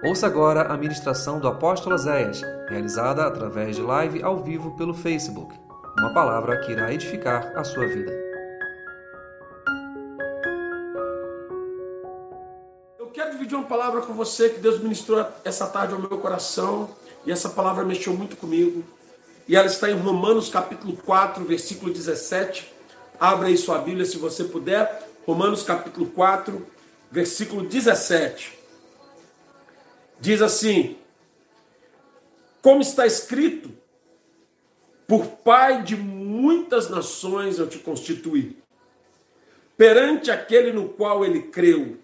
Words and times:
Ouça 0.00 0.28
agora 0.28 0.62
a 0.72 0.76
ministração 0.76 1.40
do 1.40 1.48
apóstolo 1.48 1.98
Zéias, 1.98 2.40
realizada 2.68 3.26
através 3.26 3.74
de 3.74 3.82
live 3.82 4.22
ao 4.22 4.38
vivo 4.38 4.76
pelo 4.76 4.94
Facebook. 4.94 5.52
Uma 5.98 6.14
palavra 6.14 6.56
que 6.60 6.70
irá 6.70 6.92
edificar 6.94 7.52
a 7.56 7.64
sua 7.64 7.84
vida. 7.84 8.12
Eu 12.96 13.08
quero 13.08 13.32
dividir 13.32 13.56
uma 13.56 13.66
palavra 13.66 14.00
com 14.02 14.12
você 14.12 14.50
que 14.50 14.60
Deus 14.60 14.80
ministrou 14.80 15.26
essa 15.44 15.66
tarde 15.66 15.94
ao 15.94 15.98
meu 15.98 16.16
coração, 16.18 16.88
e 17.26 17.32
essa 17.32 17.48
palavra 17.48 17.84
mexeu 17.84 18.14
muito 18.14 18.36
comigo. 18.36 18.84
E 19.48 19.56
ela 19.56 19.66
está 19.66 19.90
em 19.90 19.98
Romanos 19.98 20.48
capítulo 20.48 20.96
4, 20.98 21.44
versículo 21.44 21.92
17. 21.92 22.72
Abra 23.18 23.48
aí 23.48 23.56
sua 23.56 23.78
Bíblia 23.78 24.04
se 24.04 24.16
você 24.16 24.44
puder. 24.44 25.08
Romanos 25.26 25.64
capítulo 25.64 26.06
4, 26.06 26.64
versículo 27.10 27.62
17. 27.62 28.57
Diz 30.20 30.42
assim: 30.42 30.96
Como 32.62 32.80
está 32.80 33.06
escrito, 33.06 33.70
por 35.06 35.26
pai 35.26 35.82
de 35.82 35.96
muitas 35.96 36.90
nações 36.90 37.58
eu 37.58 37.68
te 37.68 37.78
constituí, 37.78 38.58
perante 39.76 40.30
aquele 40.30 40.72
no 40.72 40.88
qual 40.88 41.24
ele 41.24 41.42
creu, 41.42 41.98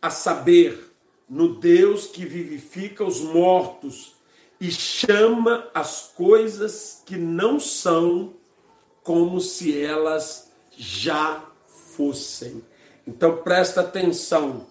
a 0.00 0.10
saber, 0.10 0.92
no 1.28 1.54
Deus 1.54 2.06
que 2.06 2.26
vivifica 2.26 3.02
os 3.04 3.20
mortos 3.20 4.14
e 4.60 4.70
chama 4.70 5.66
as 5.72 6.12
coisas 6.14 7.02
que 7.06 7.16
não 7.16 7.58
são 7.58 8.34
como 9.02 9.40
se 9.40 9.80
elas 9.80 10.52
já 10.76 11.42
fossem. 11.66 12.62
Então 13.06 13.38
presta 13.38 13.80
atenção. 13.80 14.66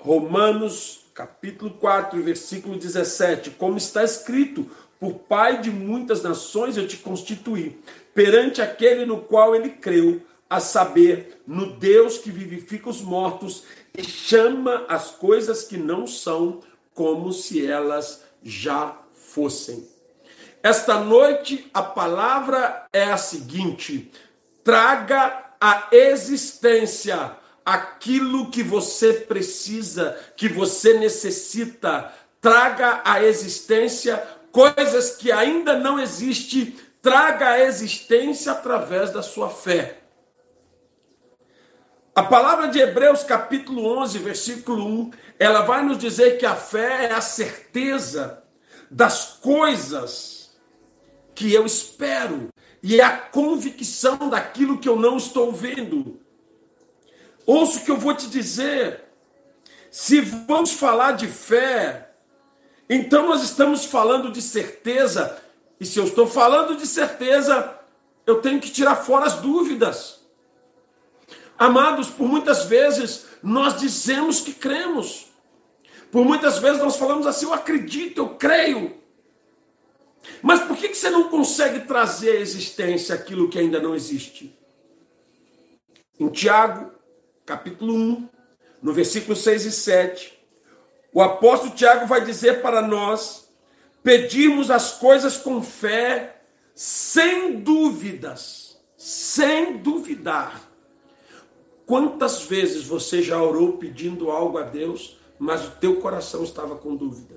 Romanos 0.00 0.99
capítulo 1.20 1.72
4, 1.72 2.22
versículo 2.22 2.78
17, 2.78 3.50
como 3.50 3.76
está 3.76 4.02
escrito: 4.02 4.70
Por 4.98 5.14
pai 5.14 5.60
de 5.60 5.70
muitas 5.70 6.22
nações 6.22 6.78
eu 6.78 6.88
te 6.88 6.96
constituí, 6.96 7.78
perante 8.14 8.62
aquele 8.62 9.04
no 9.04 9.20
qual 9.20 9.54
ele 9.54 9.68
creu, 9.68 10.22
a 10.48 10.60
saber, 10.60 11.42
no 11.46 11.72
Deus 11.76 12.16
que 12.16 12.30
vivifica 12.30 12.88
os 12.88 13.02
mortos 13.02 13.64
e 13.96 14.02
chama 14.02 14.86
as 14.88 15.10
coisas 15.10 15.62
que 15.62 15.76
não 15.76 16.06
são 16.06 16.60
como 16.94 17.32
se 17.32 17.66
elas 17.66 18.24
já 18.42 18.96
fossem. 19.12 19.86
Esta 20.62 20.98
noite 20.98 21.70
a 21.74 21.82
palavra 21.82 22.86
é 22.94 23.04
a 23.04 23.18
seguinte: 23.18 24.10
traga 24.64 25.52
a 25.60 25.88
existência 25.92 27.36
aquilo 27.72 28.50
que 28.50 28.62
você 28.62 29.12
precisa, 29.12 30.18
que 30.36 30.48
você 30.48 30.98
necessita, 30.98 32.12
traga 32.40 33.02
à 33.04 33.22
existência 33.22 34.22
coisas 34.50 35.16
que 35.16 35.30
ainda 35.30 35.78
não 35.78 35.98
existem, 35.98 36.76
traga 37.00 37.50
à 37.50 37.60
existência 37.60 38.52
através 38.52 39.10
da 39.10 39.22
sua 39.22 39.48
fé. 39.48 39.98
A 42.14 42.22
palavra 42.24 42.68
de 42.68 42.80
Hebreus, 42.80 43.22
capítulo 43.22 43.86
11, 44.00 44.18
versículo 44.18 44.84
1, 44.84 45.10
ela 45.38 45.62
vai 45.62 45.82
nos 45.84 45.96
dizer 45.96 46.38
que 46.38 46.44
a 46.44 46.56
fé 46.56 47.06
é 47.06 47.12
a 47.12 47.20
certeza 47.20 48.42
das 48.90 49.38
coisas 49.40 50.50
que 51.34 51.52
eu 51.54 51.64
espero 51.64 52.48
e 52.82 53.00
é 53.00 53.04
a 53.04 53.16
convicção 53.16 54.28
daquilo 54.28 54.78
que 54.78 54.88
eu 54.88 54.96
não 54.96 55.16
estou 55.16 55.52
vendo. 55.52 56.20
Ouça 57.46 57.78
o 57.78 57.84
que 57.84 57.90
eu 57.90 57.96
vou 57.96 58.14
te 58.14 58.28
dizer. 58.28 59.04
Se 59.90 60.20
vamos 60.20 60.72
falar 60.72 61.12
de 61.12 61.26
fé, 61.26 62.12
então 62.88 63.28
nós 63.28 63.42
estamos 63.42 63.84
falando 63.84 64.30
de 64.30 64.40
certeza. 64.40 65.40
E 65.78 65.86
se 65.86 65.98
eu 65.98 66.04
estou 66.04 66.26
falando 66.26 66.76
de 66.76 66.86
certeza, 66.86 67.78
eu 68.26 68.40
tenho 68.40 68.60
que 68.60 68.70
tirar 68.70 68.96
fora 68.96 69.26
as 69.26 69.36
dúvidas. 69.36 70.20
Amados, 71.58 72.08
por 72.08 72.28
muitas 72.28 72.64
vezes 72.64 73.26
nós 73.42 73.78
dizemos 73.78 74.40
que 74.40 74.52
cremos. 74.52 75.26
Por 76.10 76.24
muitas 76.24 76.58
vezes 76.58 76.80
nós 76.80 76.96
falamos 76.96 77.26
assim, 77.26 77.46
eu 77.46 77.52
acredito, 77.52 78.18
eu 78.18 78.28
creio. 78.30 78.98
Mas 80.42 80.60
por 80.60 80.76
que 80.76 80.94
você 80.94 81.10
não 81.10 81.28
consegue 81.28 81.80
trazer 81.80 82.32
à 82.32 82.40
existência 82.40 83.14
aquilo 83.14 83.48
que 83.48 83.58
ainda 83.58 83.80
não 83.80 83.94
existe? 83.94 84.56
Em 86.18 86.28
Tiago, 86.28 86.92
capítulo 87.50 87.92
1, 87.92 88.28
no 88.80 88.92
versículo 88.92 89.34
6 89.34 89.64
e 89.64 89.72
7, 89.72 90.38
o 91.12 91.20
apóstolo 91.20 91.74
Tiago 91.74 92.06
vai 92.06 92.24
dizer 92.24 92.62
para 92.62 92.80
nós 92.80 93.50
pedirmos 94.04 94.70
as 94.70 94.92
coisas 94.92 95.36
com 95.36 95.60
fé, 95.60 96.42
sem 96.76 97.58
dúvidas, 97.58 98.80
sem 98.96 99.78
duvidar. 99.78 100.62
Quantas 101.84 102.42
vezes 102.44 102.84
você 102.84 103.20
já 103.20 103.42
orou 103.42 103.78
pedindo 103.78 104.30
algo 104.30 104.56
a 104.56 104.62
Deus, 104.62 105.18
mas 105.36 105.66
o 105.66 105.72
teu 105.72 105.96
coração 105.96 106.44
estava 106.44 106.76
com 106.76 106.94
dúvida? 106.94 107.34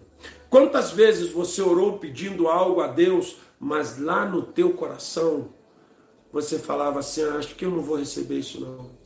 Quantas 0.48 0.92
vezes 0.92 1.32
você 1.32 1.60
orou 1.60 1.98
pedindo 1.98 2.48
algo 2.48 2.82
a 2.82 2.88
Deus, 2.88 3.38
mas 3.60 3.98
lá 3.98 4.28
no 4.28 4.44
teu 4.44 4.74
coração 4.74 5.50
você 6.32 6.60
falava 6.60 7.00
assim: 7.00 7.24
ah, 7.24 7.38
acho 7.38 7.56
que 7.56 7.66
eu 7.66 7.72
não 7.72 7.82
vou 7.82 7.98
receber 7.98 8.38
isso 8.38 8.62
não 8.62 9.03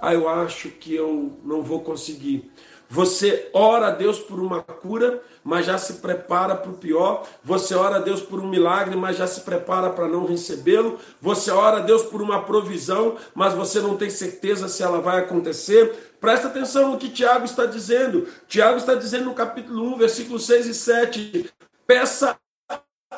ah, 0.00 0.14
eu 0.14 0.28
acho 0.28 0.70
que 0.70 0.94
eu 0.94 1.38
não 1.44 1.62
vou 1.62 1.80
conseguir. 1.80 2.50
Você 2.92 3.48
ora 3.52 3.86
a 3.86 3.90
Deus 3.90 4.18
por 4.18 4.40
uma 4.40 4.60
cura, 4.62 5.22
mas 5.44 5.64
já 5.64 5.78
se 5.78 5.94
prepara 5.94 6.56
para 6.56 6.72
o 6.72 6.76
pior. 6.76 7.24
Você 7.44 7.72
ora 7.72 7.96
a 7.96 8.00
Deus 8.00 8.20
por 8.20 8.40
um 8.40 8.48
milagre, 8.48 8.96
mas 8.96 9.16
já 9.16 9.28
se 9.28 9.42
prepara 9.42 9.90
para 9.90 10.08
não 10.08 10.26
recebê-lo. 10.26 10.98
Você 11.20 11.52
ora 11.52 11.76
a 11.76 11.80
Deus 11.80 12.02
por 12.02 12.20
uma 12.20 12.42
provisão, 12.42 13.16
mas 13.32 13.54
você 13.54 13.80
não 13.80 13.96
tem 13.96 14.10
certeza 14.10 14.66
se 14.66 14.82
ela 14.82 15.00
vai 15.00 15.20
acontecer. 15.20 16.16
Presta 16.20 16.48
atenção 16.48 16.90
no 16.90 16.98
que 16.98 17.10
Tiago 17.10 17.44
está 17.44 17.64
dizendo. 17.64 18.26
Tiago 18.48 18.78
está 18.78 18.96
dizendo 18.96 19.26
no 19.26 19.34
capítulo 19.34 19.84
1, 19.94 19.96
versículos 19.96 20.44
6 20.46 20.66
e 20.66 20.74
7. 20.74 21.50
Peça 21.86 22.36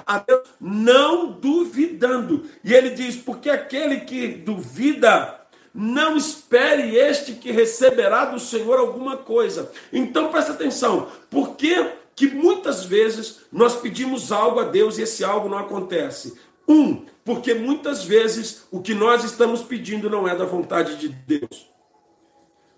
a 0.06 0.18
Deus 0.18 0.42
não 0.60 1.32
duvidando. 1.32 2.44
E 2.62 2.74
ele 2.74 2.90
diz: 2.90 3.16
porque 3.16 3.48
aquele 3.48 4.00
que 4.00 4.28
duvida 4.28 5.41
não 5.74 6.16
espere 6.16 6.96
este 6.96 7.32
que 7.32 7.50
receberá 7.50 8.26
do 8.26 8.38
Senhor 8.38 8.78
alguma 8.78 9.16
coisa. 9.16 9.70
Então 9.92 10.30
presta 10.30 10.52
atenção, 10.52 11.08
por 11.30 11.56
que, 11.56 11.92
que 12.14 12.28
muitas 12.28 12.84
vezes 12.84 13.40
nós 13.50 13.76
pedimos 13.76 14.30
algo 14.30 14.60
a 14.60 14.64
Deus 14.64 14.98
e 14.98 15.02
esse 15.02 15.24
algo 15.24 15.48
não 15.48 15.58
acontece? 15.58 16.38
Um, 16.68 17.04
porque 17.24 17.54
muitas 17.54 18.04
vezes 18.04 18.64
o 18.70 18.80
que 18.80 18.94
nós 18.94 19.24
estamos 19.24 19.62
pedindo 19.62 20.10
não 20.10 20.28
é 20.28 20.36
da 20.36 20.44
vontade 20.44 20.96
de 20.96 21.08
Deus. 21.08 21.70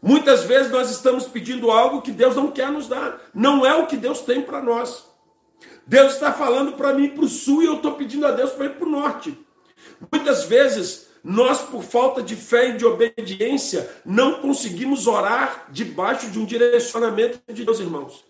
Muitas 0.00 0.44
vezes 0.44 0.70
nós 0.70 0.90
estamos 0.90 1.24
pedindo 1.26 1.70
algo 1.70 2.02
que 2.02 2.12
Deus 2.12 2.36
não 2.36 2.50
quer 2.50 2.70
nos 2.70 2.86
dar, 2.86 3.20
não 3.34 3.64
é 3.64 3.74
o 3.74 3.86
que 3.86 3.96
Deus 3.96 4.20
tem 4.20 4.42
para 4.42 4.62
nós. 4.62 5.04
Deus 5.86 6.14
está 6.14 6.32
falando 6.32 6.72
para 6.72 6.92
mim 6.92 7.08
para 7.08 7.24
o 7.24 7.28
sul 7.28 7.62
e 7.62 7.66
eu 7.66 7.76
estou 7.76 7.92
pedindo 7.92 8.26
a 8.26 8.30
Deus 8.30 8.52
para 8.52 8.66
ir 8.66 8.74
para 8.76 8.86
o 8.86 8.90
norte. 8.90 9.38
Muitas 10.12 10.44
vezes 10.44 11.03
nós, 11.24 11.62
por 11.62 11.82
falta 11.82 12.22
de 12.22 12.36
fé 12.36 12.68
e 12.68 12.76
de 12.76 12.84
obediência, 12.84 13.90
não 14.04 14.42
conseguimos 14.42 15.06
orar 15.06 15.68
debaixo 15.70 16.30
de 16.30 16.38
um 16.38 16.44
direcionamento 16.44 17.40
de 17.50 17.64
Deus, 17.64 17.80
irmãos. 17.80 18.22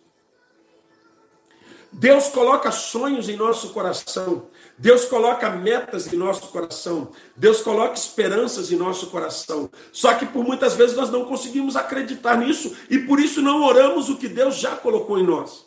Deus 1.91 2.29
coloca 2.29 2.71
sonhos 2.71 3.29
em 3.29 3.37
nosso 3.37 3.71
coração, 3.71 4.47
Deus 4.79 5.05
coloca 5.07 5.51
metas 5.51 6.13
em 6.13 6.17
nosso 6.17 6.49
coração, 6.49 7.11
Deus 7.37 7.61
coloca 7.61 7.95
esperanças 7.95 8.71
em 8.71 8.77
nosso 8.77 9.09
coração. 9.09 9.69
Só 9.93 10.15
que 10.15 10.27
por 10.27 10.45
muitas 10.45 10.75
vezes 10.75 10.97
nós 10.97 11.11
não 11.11 11.25
conseguimos 11.25 11.75
acreditar 11.75 12.37
nisso 12.37 12.77
e 12.89 12.99
por 12.99 13.19
isso 13.19 13.43
não 13.43 13.65
oramos 13.65 14.09
o 14.09 14.17
que 14.17 14.29
Deus 14.29 14.57
já 14.57 14.77
colocou 14.77 15.19
em 15.19 15.25
nós. 15.25 15.67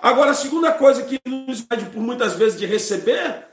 Agora, 0.00 0.30
a 0.30 0.34
segunda 0.34 0.72
coisa 0.72 1.02
que 1.02 1.18
nos 1.26 1.60
impede 1.60 1.86
por 1.86 2.00
muitas 2.00 2.34
vezes 2.34 2.58
de 2.58 2.64
receber 2.64 3.47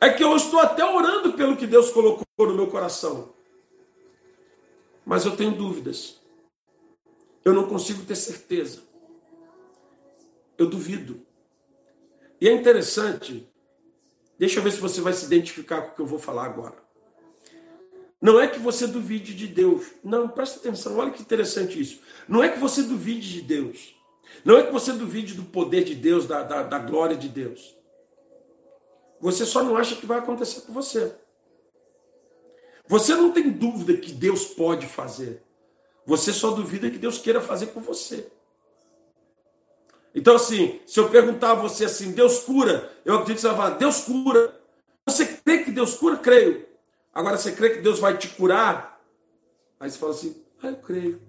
é 0.00 0.10
que 0.10 0.22
eu 0.22 0.36
estou 0.36 0.60
até 0.60 0.84
orando 0.84 1.32
pelo 1.32 1.56
que 1.56 1.66
Deus 1.66 1.90
colocou 1.90 2.26
no 2.38 2.54
meu 2.54 2.66
coração. 2.66 3.34
Mas 5.04 5.24
eu 5.24 5.36
tenho 5.36 5.52
dúvidas. 5.52 6.20
Eu 7.44 7.52
não 7.52 7.68
consigo 7.68 8.04
ter 8.04 8.16
certeza. 8.16 8.82
Eu 10.58 10.68
duvido. 10.68 11.24
E 12.40 12.48
é 12.48 12.52
interessante, 12.52 13.48
deixa 14.38 14.58
eu 14.58 14.62
ver 14.62 14.72
se 14.72 14.80
você 14.80 15.00
vai 15.00 15.12
se 15.12 15.24
identificar 15.24 15.82
com 15.82 15.92
o 15.92 15.94
que 15.94 16.00
eu 16.02 16.06
vou 16.06 16.18
falar 16.18 16.44
agora. 16.44 16.74
Não 18.20 18.40
é 18.40 18.48
que 18.48 18.58
você 18.58 18.86
duvide 18.86 19.34
de 19.34 19.46
Deus. 19.46 19.86
Não, 20.02 20.28
presta 20.28 20.58
atenção, 20.58 20.98
olha 20.98 21.10
que 21.10 21.22
interessante 21.22 21.80
isso. 21.80 22.00
Não 22.28 22.42
é 22.42 22.48
que 22.48 22.58
você 22.58 22.82
duvide 22.82 23.32
de 23.32 23.42
Deus. 23.42 23.94
Não 24.44 24.56
é 24.56 24.64
que 24.64 24.72
você 24.72 24.92
duvide 24.92 25.34
do 25.34 25.44
poder 25.44 25.84
de 25.84 25.94
Deus, 25.94 26.26
da, 26.26 26.42
da, 26.42 26.62
da 26.62 26.78
glória 26.78 27.16
de 27.16 27.28
Deus. 27.28 27.76
Você 29.20 29.44
só 29.46 29.62
não 29.62 29.76
acha 29.76 29.96
que 29.96 30.06
vai 30.06 30.18
acontecer 30.18 30.62
com 30.62 30.72
você. 30.72 31.14
Você 32.88 33.14
não 33.14 33.32
tem 33.32 33.50
dúvida 33.50 33.96
que 33.96 34.12
Deus 34.12 34.44
pode 34.44 34.86
fazer. 34.86 35.42
Você 36.06 36.32
só 36.32 36.52
duvida 36.52 36.90
que 36.90 36.98
Deus 36.98 37.18
queira 37.18 37.40
fazer 37.40 37.66
com 37.68 37.80
você. 37.80 38.30
Então, 40.14 40.36
assim, 40.36 40.80
se 40.86 40.98
eu 40.98 41.10
perguntar 41.10 41.52
a 41.52 41.54
você 41.54 41.84
assim, 41.84 42.12
Deus 42.12 42.40
cura, 42.40 42.90
eu 43.04 43.14
acredito 43.14 43.36
que 43.36 43.40
você 43.42 43.48
vai 43.48 43.56
falar, 43.56 43.70
Deus 43.76 44.04
cura. 44.04 44.60
Você 45.04 45.26
crê 45.26 45.58
que 45.64 45.70
Deus 45.70 45.94
cura? 45.94 46.16
Creio. 46.16 46.66
Agora, 47.12 47.36
você 47.36 47.52
crê 47.52 47.70
que 47.70 47.82
Deus 47.82 47.98
vai 47.98 48.16
te 48.16 48.28
curar? 48.28 49.00
Aí 49.78 49.90
você 49.90 49.98
fala 49.98 50.12
assim, 50.12 50.42
ah, 50.62 50.68
eu 50.68 50.76
creio. 50.76 51.20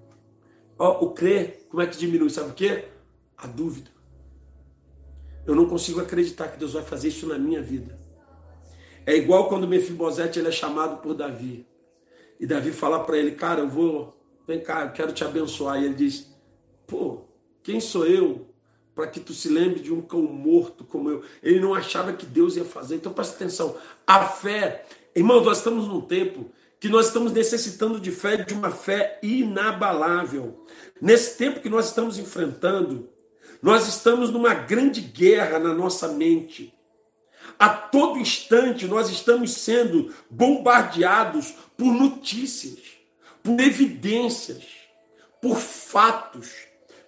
Ó, 0.80 1.06
o 1.06 1.12
crer, 1.12 1.68
como 1.69 1.81
é 1.81 1.88
que 1.88 1.98
diminui? 1.98 2.30
Sabe 2.30 2.51
o 2.51 2.54
quê? 2.54 2.88
A 3.36 3.48
dúvida. 3.48 3.96
Eu 5.47 5.55
não 5.55 5.65
consigo 5.65 6.01
acreditar 6.01 6.49
que 6.49 6.59
Deus 6.59 6.73
vai 6.73 6.83
fazer 6.83 7.07
isso 7.07 7.25
na 7.25 7.38
minha 7.38 7.61
vida. 7.61 7.97
É 9.05 9.15
igual 9.15 9.47
quando 9.47 9.65
Mefibosete 9.65 10.38
ele 10.38 10.49
é 10.49 10.51
chamado 10.51 11.01
por 11.01 11.13
Davi. 11.13 11.65
E 12.38 12.45
Davi 12.45 12.73
fala 12.73 12.99
para 12.99 13.17
ele, 13.17 13.31
cara, 13.31 13.61
eu 13.61 13.69
vou, 13.69 14.21
vem 14.45 14.59
cá, 14.59 14.83
eu 14.83 14.91
quero 14.91 15.13
te 15.13 15.23
abençoar. 15.23 15.81
E 15.81 15.85
ele 15.85 15.94
diz, 15.94 16.29
pô, 16.85 17.21
quem 17.63 17.79
sou 17.79 18.05
eu 18.05 18.45
para 18.94 19.07
que 19.07 19.21
tu 19.21 19.33
se 19.33 19.47
lembre 19.47 19.79
de 19.79 19.94
um 19.94 20.01
cão 20.01 20.21
morto 20.21 20.83
como 20.83 21.09
eu? 21.09 21.23
Ele 21.41 21.61
não 21.61 21.73
achava 21.73 22.11
que 22.11 22.25
Deus 22.25 22.57
ia 22.57 22.65
fazer. 22.65 22.95
Então 22.95 23.13
presta 23.13 23.35
atenção, 23.35 23.77
a 24.05 24.25
fé, 24.25 24.85
irmão, 25.15 25.41
nós 25.41 25.59
estamos 25.59 25.88
num 25.88 26.01
tempo 26.01 26.51
que 26.77 26.89
nós 26.89 27.07
estamos 27.07 27.31
necessitando 27.31 28.01
de 28.01 28.11
fé, 28.11 28.35
de 28.35 28.53
uma 28.53 28.69
fé 28.69 29.17
inabalável. 29.23 30.65
Nesse 31.01 31.38
tempo 31.38 31.61
que 31.61 31.69
nós 31.69 31.88
estamos 31.88 32.19
enfrentando, 32.19 33.09
nós 33.62 33.88
estamos 33.88 34.30
numa 34.31 34.54
grande 34.54 35.01
guerra 35.01 35.59
na 35.59 35.74
nossa 35.74 36.07
mente. 36.07 36.74
A 37.57 37.69
todo 37.69 38.19
instante 38.19 38.88
nós 38.88 39.09
estamos 39.09 39.54
sendo 39.54 40.13
bombardeados 40.30 41.54
por 41.75 41.92
notícias, 41.92 42.80
por 43.42 43.59
evidências, 43.59 44.63
por 45.42 45.57
fatos, 45.57 46.50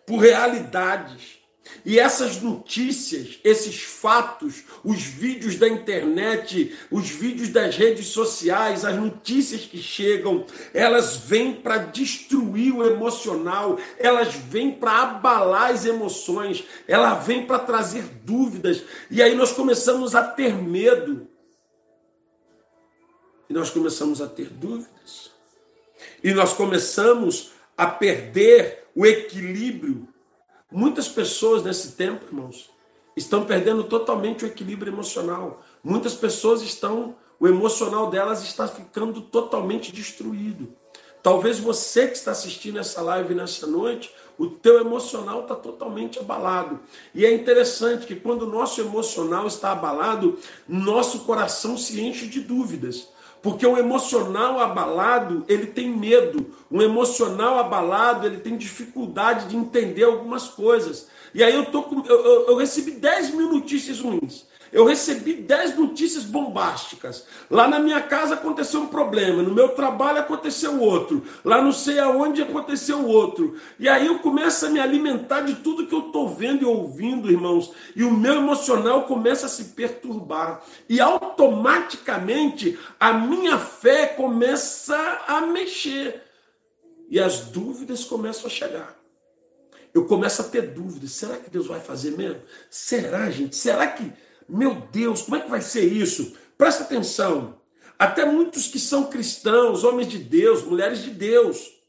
por 0.05 0.17
realidades. 0.17 1.38
E 1.85 1.99
essas 1.99 2.41
notícias, 2.41 3.39
esses 3.43 3.81
fatos, 3.81 4.63
os 4.83 5.01
vídeos 5.01 5.55
da 5.55 5.67
internet, 5.67 6.75
os 6.91 7.09
vídeos 7.09 7.49
das 7.49 7.75
redes 7.75 8.07
sociais, 8.07 8.83
as 8.83 8.95
notícias 8.95 9.61
que 9.61 9.77
chegam, 9.77 10.45
elas 10.73 11.17
vêm 11.17 11.53
para 11.53 11.77
destruir 11.77 12.73
o 12.73 12.85
emocional, 12.85 13.79
elas 13.97 14.33
vêm 14.33 14.71
para 14.71 15.03
abalar 15.03 15.71
as 15.71 15.85
emoções, 15.85 16.65
elas 16.87 17.25
vêm 17.25 17.45
para 17.45 17.59
trazer 17.59 18.03
dúvidas. 18.23 18.83
E 19.09 19.21
aí 19.21 19.35
nós 19.35 19.51
começamos 19.51 20.15
a 20.15 20.23
ter 20.23 20.53
medo. 20.53 21.27
E 23.49 23.53
nós 23.53 23.69
começamos 23.69 24.21
a 24.21 24.27
ter 24.27 24.49
dúvidas. 24.49 25.31
E 26.23 26.33
nós 26.33 26.53
começamos 26.53 27.51
a 27.75 27.87
perder 27.87 28.85
o 28.93 29.05
equilíbrio 29.05 30.07
Muitas 30.71 31.07
pessoas 31.07 31.63
nesse 31.63 31.93
tempo, 31.93 32.25
irmãos, 32.25 32.69
estão 33.15 33.43
perdendo 33.43 33.83
totalmente 33.83 34.45
o 34.45 34.47
equilíbrio 34.47 34.93
emocional. 34.93 35.63
Muitas 35.83 36.13
pessoas 36.13 36.61
estão, 36.61 37.15
o 37.39 37.47
emocional 37.47 38.09
delas 38.09 38.43
está 38.43 38.67
ficando 38.67 39.21
totalmente 39.21 39.91
destruído. 39.91 40.71
Talvez 41.23 41.59
você 41.59 42.07
que 42.07 42.15
está 42.15 42.31
assistindo 42.31 42.79
essa 42.79 43.01
live 43.01 43.33
nessa 43.33 43.67
noite, 43.67 44.13
o 44.37 44.47
teu 44.47 44.79
emocional 44.79 45.41
está 45.41 45.55
totalmente 45.55 46.19
abalado. 46.19 46.79
E 47.13 47.25
é 47.25 47.33
interessante 47.33 48.05
que 48.05 48.15
quando 48.15 48.43
o 48.43 48.49
nosso 48.49 48.79
emocional 48.79 49.47
está 49.47 49.71
abalado, 49.71 50.37
nosso 50.67 51.21
coração 51.21 51.77
se 51.77 51.99
enche 51.99 52.27
de 52.27 52.39
dúvidas. 52.39 53.09
Porque 53.41 53.65
o 53.65 53.77
emocional 53.77 54.59
abalado, 54.59 55.45
ele 55.47 55.67
tem 55.67 55.89
medo. 55.89 56.53
O 56.69 56.81
emocional 56.81 57.57
abalado, 57.57 58.27
ele 58.27 58.37
tem 58.37 58.57
dificuldade 58.57 59.47
de 59.47 59.55
entender 59.55 60.03
algumas 60.03 60.47
coisas. 60.47 61.07
E 61.33 61.43
aí 61.43 61.55
eu, 61.55 61.65
tô 61.65 61.83
com, 61.83 62.05
eu, 62.05 62.25
eu, 62.25 62.47
eu 62.47 62.55
recebi 62.57 62.91
10 62.91 63.31
mil 63.31 63.51
notícias 63.51 63.99
ruins. 63.99 64.45
Eu 64.71 64.85
recebi 64.85 65.33
10 65.33 65.77
notícias 65.77 66.23
bombásticas. 66.23 67.25
Lá 67.49 67.67
na 67.67 67.79
minha 67.79 68.01
casa 68.01 68.35
aconteceu 68.35 68.81
um 68.81 68.87
problema, 68.87 69.41
no 69.41 69.53
meu 69.53 69.69
trabalho 69.69 70.19
aconteceu 70.19 70.79
outro, 70.79 71.23
lá 71.43 71.61
não 71.61 71.71
sei 71.71 71.99
aonde 71.99 72.41
aconteceu 72.41 73.05
outro. 73.05 73.57
E 73.79 73.89
aí 73.89 74.07
eu 74.07 74.19
começo 74.19 74.65
a 74.65 74.69
me 74.69 74.79
alimentar 74.79 75.41
de 75.41 75.55
tudo 75.55 75.87
que 75.87 75.95
eu 75.95 76.07
estou 76.07 76.29
vendo 76.29 76.63
e 76.63 76.65
ouvindo, 76.65 77.31
irmãos, 77.31 77.71
e 77.95 78.03
o 78.03 78.11
meu 78.11 78.35
emocional 78.35 79.03
começa 79.03 79.47
a 79.47 79.49
se 79.49 79.65
perturbar. 79.65 80.61
E 80.87 80.99
automaticamente 80.99 82.77
a 82.99 83.13
minha 83.13 83.57
fé 83.57 84.05
começa 84.05 84.97
a 85.27 85.41
mexer. 85.41 86.23
E 87.09 87.19
as 87.19 87.41
dúvidas 87.41 88.03
começam 88.03 88.45
a 88.45 88.49
chegar 88.49 88.99
eu 89.93 90.05
começo 90.05 90.41
a 90.41 90.45
ter 90.45 90.61
dúvidas. 90.61 91.11
Será 91.11 91.37
que 91.37 91.49
Deus 91.49 91.67
vai 91.67 91.79
fazer 91.79 92.11
mesmo? 92.11 92.41
Será, 92.69 93.29
gente? 93.29 93.55
Será 93.55 93.87
que 93.87 94.11
meu 94.49 94.75
Deus, 94.87 95.21
como 95.21 95.37
é 95.37 95.41
que 95.41 95.49
vai 95.49 95.61
ser 95.61 95.85
isso? 95.85 96.35
Presta 96.57 96.83
atenção. 96.83 97.61
Até 97.97 98.25
muitos 98.25 98.67
que 98.67 98.79
são 98.79 99.09
cristãos, 99.09 99.83
homens 99.83 100.07
de 100.07 100.17
Deus, 100.17 100.63
mulheres 100.63 101.03
de 101.03 101.11
Deus, 101.11 101.79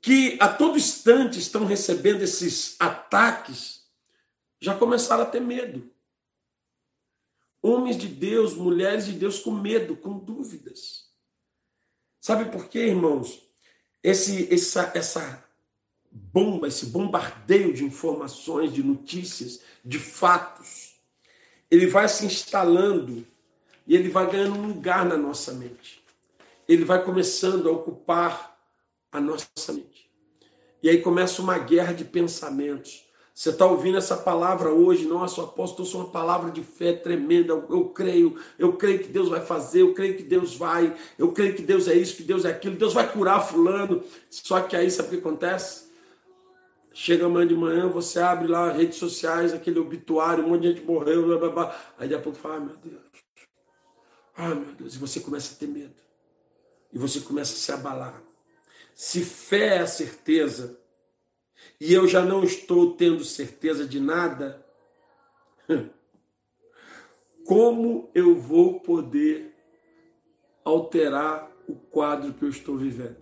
que 0.00 0.36
a 0.40 0.48
todo 0.48 0.76
instante 0.76 1.38
estão 1.38 1.64
recebendo 1.64 2.22
esses 2.22 2.76
ataques, 2.80 3.84
já 4.60 4.76
começaram 4.76 5.22
a 5.22 5.26
ter 5.26 5.40
medo. 5.40 5.88
Homens 7.62 7.96
de 7.96 8.08
Deus, 8.08 8.54
mulheres 8.54 9.06
de 9.06 9.12
Deus 9.12 9.38
com 9.38 9.52
medo, 9.52 9.96
com 9.96 10.18
dúvidas. 10.18 11.08
Sabe 12.20 12.50
por 12.50 12.68
quê, 12.68 12.86
irmãos? 12.86 13.40
Esse, 14.02 14.52
essa, 14.52 14.90
essa 14.94 15.41
bomba, 16.12 16.68
esse 16.68 16.86
bombardeio 16.86 17.72
de 17.72 17.84
informações, 17.84 18.72
de 18.72 18.82
notícias, 18.82 19.60
de 19.84 19.98
fatos, 19.98 20.92
ele 21.70 21.86
vai 21.86 22.08
se 22.08 22.26
instalando 22.26 23.26
e 23.86 23.96
ele 23.96 24.10
vai 24.10 24.30
ganhando 24.30 24.58
um 24.58 24.68
lugar 24.68 25.06
na 25.06 25.16
nossa 25.16 25.52
mente. 25.52 26.02
Ele 26.68 26.84
vai 26.84 27.02
começando 27.02 27.68
a 27.68 27.72
ocupar 27.72 28.58
a 29.10 29.20
nossa 29.20 29.48
mente. 29.72 30.10
E 30.82 30.88
aí 30.88 31.00
começa 31.00 31.40
uma 31.40 31.58
guerra 31.58 31.92
de 31.92 32.04
pensamentos. 32.04 33.04
Você 33.34 33.48
está 33.48 33.64
ouvindo 33.64 33.96
essa 33.96 34.16
palavra 34.16 34.70
hoje, 34.70 35.06
nossa, 35.06 35.40
o 35.40 35.44
apóstolo 35.44 35.88
é 35.90 35.96
uma 35.96 36.10
palavra 36.10 36.50
de 36.50 36.62
fé 36.62 36.92
tremenda. 36.92 37.52
Eu, 37.52 37.66
eu, 37.70 37.88
creio, 37.88 38.38
eu 38.58 38.74
creio 38.74 38.98
que 38.98 39.08
Deus 39.08 39.28
vai 39.30 39.40
fazer, 39.40 39.80
eu 39.80 39.94
creio 39.94 40.16
que 40.16 40.22
Deus 40.22 40.54
vai, 40.54 40.94
eu 41.18 41.32
creio 41.32 41.54
que 41.54 41.62
Deus 41.62 41.88
é 41.88 41.94
isso, 41.94 42.16
que 42.16 42.22
Deus 42.22 42.44
é 42.44 42.50
aquilo, 42.50 42.76
Deus 42.76 42.92
vai 42.92 43.10
curar 43.10 43.40
fulano. 43.46 44.04
Só 44.28 44.60
que 44.60 44.76
aí 44.76 44.90
sabe 44.90 45.08
o 45.08 45.10
que 45.12 45.26
acontece? 45.26 45.91
Chega 46.94 47.26
amanhã 47.26 47.46
de 47.46 47.54
manhã, 47.54 47.88
você 47.88 48.20
abre 48.20 48.46
lá 48.46 48.70
redes 48.70 48.98
sociais, 48.98 49.54
aquele 49.54 49.78
obituário, 49.78 50.44
um 50.44 50.50
monte 50.50 50.62
de 50.62 50.68
gente 50.68 50.82
morreu, 50.82 51.26
blá, 51.26 51.38
blá, 51.38 51.48
blá. 51.48 51.94
aí 51.98 52.08
daqui 52.08 52.20
a 52.20 52.22
pouco 52.22 52.38
fala, 52.38 52.56
ah, 52.56 52.60
meu 52.60 52.76
Deus, 52.76 53.02
ah, 54.36 54.54
meu 54.54 54.74
Deus, 54.74 54.94
e 54.94 54.98
você 54.98 55.20
começa 55.20 55.54
a 55.54 55.56
ter 55.56 55.68
medo, 55.68 55.94
e 56.92 56.98
você 56.98 57.20
começa 57.20 57.54
a 57.54 57.56
se 57.56 57.72
abalar. 57.72 58.22
Se 58.94 59.24
fé 59.24 59.76
é 59.76 59.78
a 59.78 59.86
certeza, 59.86 60.78
e 61.80 61.94
eu 61.94 62.06
já 62.06 62.22
não 62.22 62.44
estou 62.44 62.94
tendo 62.94 63.24
certeza 63.24 63.86
de 63.86 63.98
nada, 63.98 64.64
como 67.46 68.10
eu 68.14 68.38
vou 68.38 68.80
poder 68.80 69.54
alterar 70.64 71.50
o 71.66 71.74
quadro 71.74 72.34
que 72.34 72.44
eu 72.44 72.48
estou 72.48 72.76
vivendo? 72.76 73.16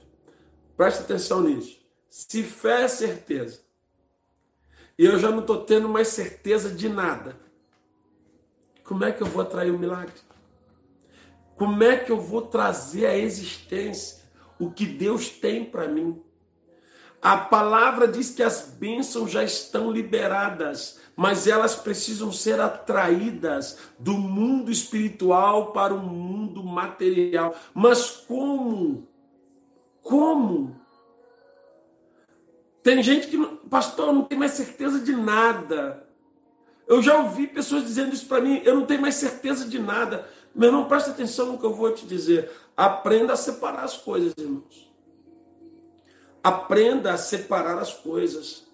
Preste 0.76 1.02
atenção 1.02 1.42
nisso. 1.42 1.79
Se 2.10 2.42
fé 2.42 2.82
é 2.82 2.88
certeza, 2.88 3.60
e 4.98 5.04
eu 5.06 5.16
já 5.16 5.30
não 5.30 5.38
estou 5.38 5.64
tendo 5.64 5.88
mais 5.88 6.08
certeza 6.08 6.68
de 6.68 6.88
nada, 6.88 7.38
como 8.82 9.04
é 9.04 9.12
que 9.12 9.22
eu 9.22 9.28
vou 9.28 9.42
atrair 9.42 9.70
o 9.70 9.78
milagre? 9.78 10.12
Como 11.56 11.84
é 11.84 11.96
que 11.96 12.10
eu 12.10 12.20
vou 12.20 12.42
trazer 12.42 13.06
à 13.06 13.16
existência 13.16 14.24
o 14.58 14.72
que 14.72 14.84
Deus 14.84 15.28
tem 15.28 15.64
para 15.64 15.86
mim? 15.86 16.20
A 17.22 17.36
palavra 17.36 18.08
diz 18.08 18.30
que 18.30 18.42
as 18.42 18.62
bênçãos 18.62 19.30
já 19.30 19.44
estão 19.44 19.92
liberadas, 19.92 20.98
mas 21.14 21.46
elas 21.46 21.76
precisam 21.76 22.32
ser 22.32 22.58
atraídas 22.58 23.78
do 23.98 24.14
mundo 24.14 24.72
espiritual 24.72 25.72
para 25.72 25.94
o 25.94 26.02
mundo 26.02 26.64
material. 26.64 27.54
Mas 27.72 28.10
como? 28.10 29.06
Como? 30.02 30.79
Tem 32.82 33.02
gente 33.02 33.28
que, 33.28 33.38
pastor, 33.68 34.12
não 34.12 34.24
tem 34.24 34.38
mais 34.38 34.52
certeza 34.52 35.00
de 35.00 35.12
nada. 35.12 36.06
Eu 36.86 37.02
já 37.02 37.18
ouvi 37.18 37.46
pessoas 37.46 37.84
dizendo 37.84 38.14
isso 38.14 38.26
para 38.26 38.40
mim, 38.40 38.62
eu 38.64 38.74
não 38.74 38.86
tenho 38.86 39.00
mais 39.00 39.14
certeza 39.14 39.68
de 39.68 39.78
nada. 39.78 40.28
Meu 40.54 40.70
irmão, 40.70 40.88
presta 40.88 41.10
atenção 41.10 41.52
no 41.52 41.58
que 41.58 41.64
eu 41.64 41.74
vou 41.74 41.92
te 41.92 42.06
dizer. 42.06 42.50
Aprenda 42.76 43.34
a 43.34 43.36
separar 43.36 43.84
as 43.84 43.96
coisas, 43.96 44.34
irmãos. 44.36 44.90
Aprenda 46.42 47.12
a 47.12 47.18
separar 47.18 47.78
as 47.78 47.92
coisas. 47.92 48.66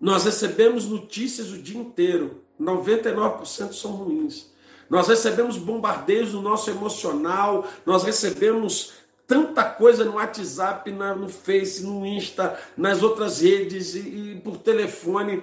Nós 0.00 0.24
recebemos 0.24 0.86
notícias 0.86 1.52
o 1.52 1.58
dia 1.58 1.78
inteiro. 1.78 2.42
99% 2.60 3.72
são 3.72 3.92
ruins. 3.92 4.50
Nós 4.90 5.08
recebemos 5.08 5.56
bombardeios 5.56 6.34
no 6.34 6.42
nosso 6.42 6.68
emocional, 6.70 7.66
nós 7.86 8.02
recebemos 8.04 8.92
tanta 9.26 9.64
coisa 9.64 10.04
no 10.04 10.14
WhatsApp, 10.14 10.90
no 10.90 11.28
Face, 11.28 11.82
no 11.82 12.04
Insta, 12.04 12.58
nas 12.76 13.02
outras 13.02 13.40
redes 13.40 13.94
e, 13.94 13.98
e 13.98 14.40
por 14.42 14.58
telefone. 14.58 15.42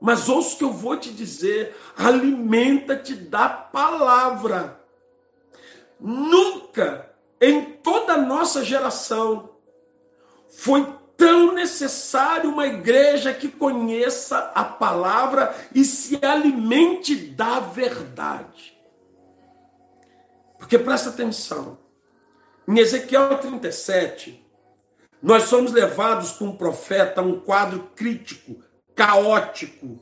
Mas 0.00 0.28
ouça 0.28 0.54
o 0.54 0.58
que 0.58 0.64
eu 0.64 0.72
vou 0.72 0.96
te 0.96 1.10
dizer: 1.12 1.74
alimenta-te 1.96 3.14
da 3.14 3.48
palavra. 3.48 4.80
Nunca 5.98 7.10
em 7.40 7.62
toda 7.64 8.14
a 8.14 8.18
nossa 8.18 8.64
geração 8.64 9.50
foi 10.48 10.94
tão 11.16 11.52
necessário 11.52 12.50
uma 12.50 12.66
igreja 12.66 13.32
que 13.32 13.48
conheça 13.48 14.50
a 14.54 14.64
palavra 14.64 15.54
e 15.74 15.84
se 15.84 16.18
alimente 16.24 17.14
da 17.14 17.60
verdade. 17.60 18.76
Porque 20.58 20.78
presta 20.78 21.10
atenção, 21.10 21.78
em 22.68 22.78
Ezequiel 22.78 23.38
37, 23.38 24.44
nós 25.22 25.44
somos 25.44 25.72
levados 25.72 26.32
com 26.32 26.48
o 26.48 26.56
profeta 26.56 27.20
a 27.20 27.24
um 27.24 27.40
quadro 27.40 27.90
crítico, 27.94 28.62
caótico, 28.94 29.98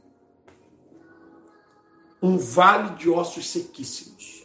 um 2.23 2.39
vale 2.39 2.97
de 2.97 3.11
ossos 3.11 3.51
sequíssimos. 3.51 4.45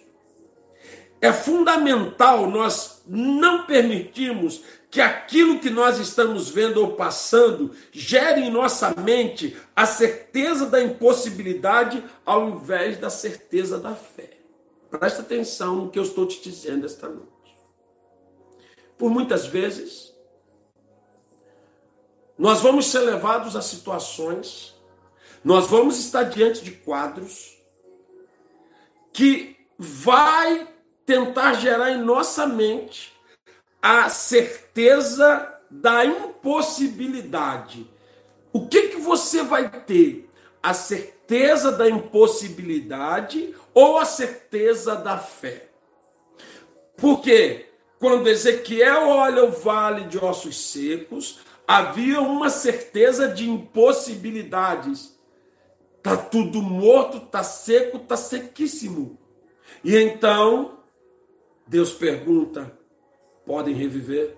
É 1.22 1.32
fundamental 1.34 2.50
nós 2.50 3.02
não 3.08 3.66
permitirmos 3.66 4.64
que 4.90 5.02
aquilo 5.02 5.60
que 5.60 5.70
nós 5.70 6.00
estamos 6.00 6.50
vendo 6.50 6.82
ou 6.82 6.94
passando 6.94 7.72
gere 7.92 8.42
em 8.42 8.52
nossa 8.52 8.94
mente 9.00 9.56
a 9.76 9.86
certeza 9.86 10.66
da 10.66 10.82
impossibilidade 10.82 12.04
ao 12.26 12.50
invés 12.50 12.98
da 12.98 13.10
certeza 13.10 13.80
da 13.80 13.96
fé. 13.96 14.38
Presta 14.90 15.22
atenção 15.22 15.76
no 15.76 15.92
que 15.92 16.00
eu 16.00 16.04
estou 16.04 16.26
te 16.26 16.42
dizendo 16.42 16.86
esta 16.86 17.08
noite. 17.08 17.39
Por 19.00 19.10
muitas 19.10 19.48
vezes, 19.48 20.14
nós 22.38 22.60
vamos 22.60 22.88
ser 22.88 23.00
levados 23.00 23.56
a 23.56 23.62
situações, 23.62 24.76
nós 25.42 25.68
vamos 25.68 25.98
estar 25.98 26.24
diante 26.24 26.62
de 26.62 26.72
quadros 26.72 27.58
que 29.14 29.56
vai 29.78 30.68
tentar 31.06 31.54
gerar 31.54 31.92
em 31.92 31.98
nossa 31.98 32.46
mente 32.46 33.18
a 33.82 34.10
certeza 34.10 35.58
da 35.72 36.04
impossibilidade. 36.04 37.90
O 38.52 38.68
que 38.68 38.90
que 38.90 38.98
você 38.98 39.44
vai 39.44 39.70
ter? 39.84 40.30
A 40.62 40.74
certeza 40.74 41.72
da 41.72 41.90
impossibilidade 41.90 43.56
ou 43.74 43.98
a 43.98 44.04
certeza 44.04 44.94
da 44.94 45.18
fé? 45.18 45.70
Porque 46.98 47.69
quando 48.00 48.30
Ezequiel 48.30 49.10
olha 49.10 49.44
o 49.44 49.52
vale 49.52 50.06
de 50.06 50.18
ossos 50.18 50.58
secos, 50.72 51.42
havia 51.68 52.22
uma 52.22 52.50
certeza 52.50 53.28
de 53.28 53.48
impossibilidades. 53.48 55.20
Tá 56.02 56.16
tudo 56.16 56.62
morto, 56.62 57.20
tá 57.20 57.44
seco, 57.44 58.00
tá 58.00 58.16
sequíssimo. 58.16 59.20
E 59.84 59.98
então 59.98 60.80
Deus 61.68 61.92
pergunta: 61.92 62.72
podem 63.46 63.76
reviver? 63.76 64.38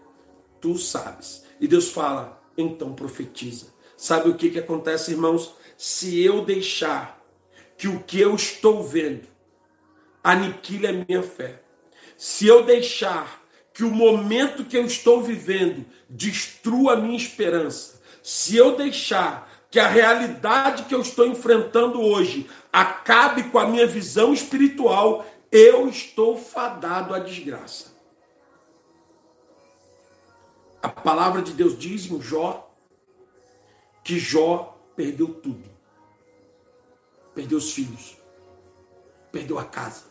Tu 0.60 0.78
sabes. 0.80 1.46
E 1.60 1.68
Deus 1.68 1.90
fala: 1.90 2.42
então 2.58 2.94
profetiza. 2.94 3.68
Sabe 3.96 4.30
o 4.30 4.36
que, 4.36 4.50
que 4.50 4.60
acontece, 4.60 5.12
irmãos? 5.12 5.56
Se 5.78 6.24
eu 6.24 6.44
deixar 6.44 7.22
que 7.78 7.88
o 7.88 8.02
que 8.02 8.20
eu 8.20 8.34
estou 8.34 8.84
vendo 8.84 9.28
aniquile 10.24 10.88
a 10.88 10.94
minha 10.94 11.22
fé, 11.22 11.62
se 12.18 12.48
eu 12.48 12.64
deixar 12.64 13.41
que 13.74 13.84
o 13.84 13.92
momento 13.92 14.66
que 14.66 14.78
eu 14.78 14.86
estou 14.86 15.22
vivendo 15.22 15.86
destrua 16.10 16.94
a 16.94 16.98
minha 16.98 17.18
esperança, 17.18 18.02
se 18.22 18.56
eu 18.56 18.76
deixar 18.76 19.50
que 19.70 19.80
a 19.80 19.88
realidade 19.88 20.84
que 20.84 20.94
eu 20.94 21.02
estou 21.02 21.26
enfrentando 21.26 22.02
hoje 22.02 22.50
acabe 22.72 23.44
com 23.44 23.58
a 23.58 23.68
minha 23.68 23.88
visão 23.88 24.34
espiritual, 24.34 25.26
eu 25.50 25.88
estou 25.88 26.38
fadado 26.38 27.14
à 27.14 27.20
desgraça. 27.20 27.92
A 30.82 30.90
palavra 30.90 31.42
de 31.42 31.54
Deus 31.54 31.78
diz 31.78 32.06
em 32.10 32.22
Jó 32.22 32.70
que 34.04 34.20
Jó 34.20 34.78
perdeu 34.96 35.34
tudo. 35.34 35.70
Perdeu 37.34 37.60
os 37.60 37.72
filhos, 37.72 38.18
perdeu 39.32 39.58
a 39.58 39.64
casa, 39.64 40.04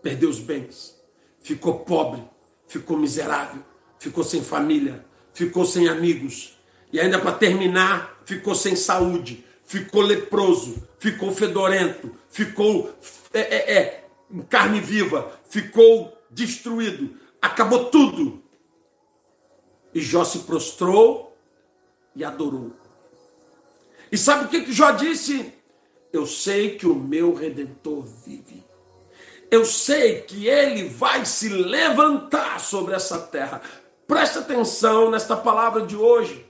perdeu 0.00 0.28
os 0.28 0.38
bens, 0.38 0.96
ficou 1.40 1.80
pobre, 1.80 2.22
ficou 2.66 2.98
miserável, 2.98 3.62
ficou 3.98 4.24
sem 4.24 4.42
família, 4.42 5.04
ficou 5.32 5.64
sem 5.64 5.88
amigos 5.88 6.56
e 6.92 7.00
ainda 7.00 7.18
para 7.18 7.32
terminar, 7.32 8.22
ficou 8.24 8.54
sem 8.54 8.76
saúde, 8.76 9.44
ficou 9.64 10.02
leproso, 10.02 10.86
ficou 10.98 11.32
fedorento, 11.32 12.14
ficou 12.30 12.90
é, 13.32 13.40
é, 13.40 13.78
é, 13.78 14.04
carne 14.48 14.80
viva, 14.80 15.38
ficou 15.48 16.16
destruído, 16.30 17.16
acabou 17.40 17.86
tudo. 17.86 18.42
E 19.94 20.00
Jó 20.00 20.24
se 20.24 20.40
prostrou 20.40 21.36
e 22.14 22.24
adorou. 22.24 22.72
E 24.10 24.16
sabe 24.16 24.44
o 24.44 24.48
que, 24.48 24.62
que 24.62 24.72
Jó 24.72 24.92
disse? 24.92 25.52
Eu 26.12 26.26
sei 26.26 26.76
que 26.76 26.86
o 26.86 26.94
meu 26.94 27.34
redentor 27.34 28.04
vive. 28.24 28.64
Eu 29.50 29.64
sei 29.64 30.22
que 30.22 30.46
ele 30.46 30.88
vai 30.88 31.24
se 31.24 31.48
levantar 31.48 32.60
sobre 32.60 32.94
essa 32.94 33.18
terra. 33.18 33.60
Preste 34.06 34.38
atenção 34.38 35.10
nesta 35.10 35.36
palavra 35.36 35.86
de 35.86 35.96
hoje. 35.96 36.46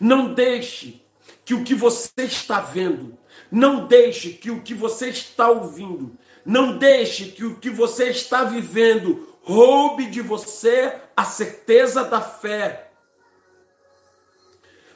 Não 0.00 0.32
deixe 0.34 1.04
que 1.44 1.54
o 1.54 1.64
que 1.64 1.74
você 1.74 2.10
está 2.18 2.60
vendo, 2.60 3.16
não 3.50 3.86
deixe 3.86 4.30
que 4.30 4.50
o 4.50 4.60
que 4.60 4.74
você 4.74 5.08
está 5.08 5.48
ouvindo, 5.48 6.16
não 6.44 6.76
deixe 6.76 7.26
que 7.26 7.44
o 7.44 7.56
que 7.56 7.70
você 7.70 8.10
está 8.10 8.44
vivendo 8.44 9.28
roube 9.42 10.06
de 10.06 10.20
você 10.20 10.94
a 11.16 11.24
certeza 11.24 12.04
da 12.04 12.20
fé. 12.20 12.90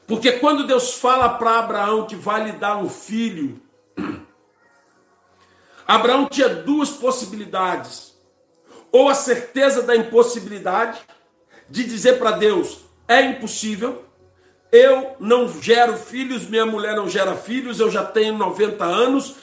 Porque 0.07 0.33
quando 0.33 0.67
Deus 0.67 0.95
fala 0.95 1.31
para 1.31 1.59
Abraão 1.59 2.07
que 2.07 2.15
vai 2.15 2.45
lhe 2.45 2.53
dar 2.53 2.77
um 2.77 2.89
filho, 2.89 3.61
Abraão 5.87 6.27
tinha 6.27 6.49
duas 6.49 6.91
possibilidades: 6.91 8.15
ou 8.91 9.09
a 9.09 9.15
certeza 9.15 9.83
da 9.83 9.97
impossibilidade, 9.97 11.01
de 11.69 11.85
dizer 11.85 12.19
para 12.19 12.33
Deus: 12.33 12.79
é 13.09 13.23
impossível, 13.23 14.05
eu 14.71 15.17
não 15.21 15.49
gero 15.61 15.97
filhos, 15.97 16.49
minha 16.49 16.65
mulher 16.65 16.97
não 16.97 17.09
gera 17.09 17.37
filhos, 17.37 17.81
eu 17.81 17.91
já 17.91 18.05
tenho 18.05 18.37
90 18.39 18.85
anos. 18.85 19.37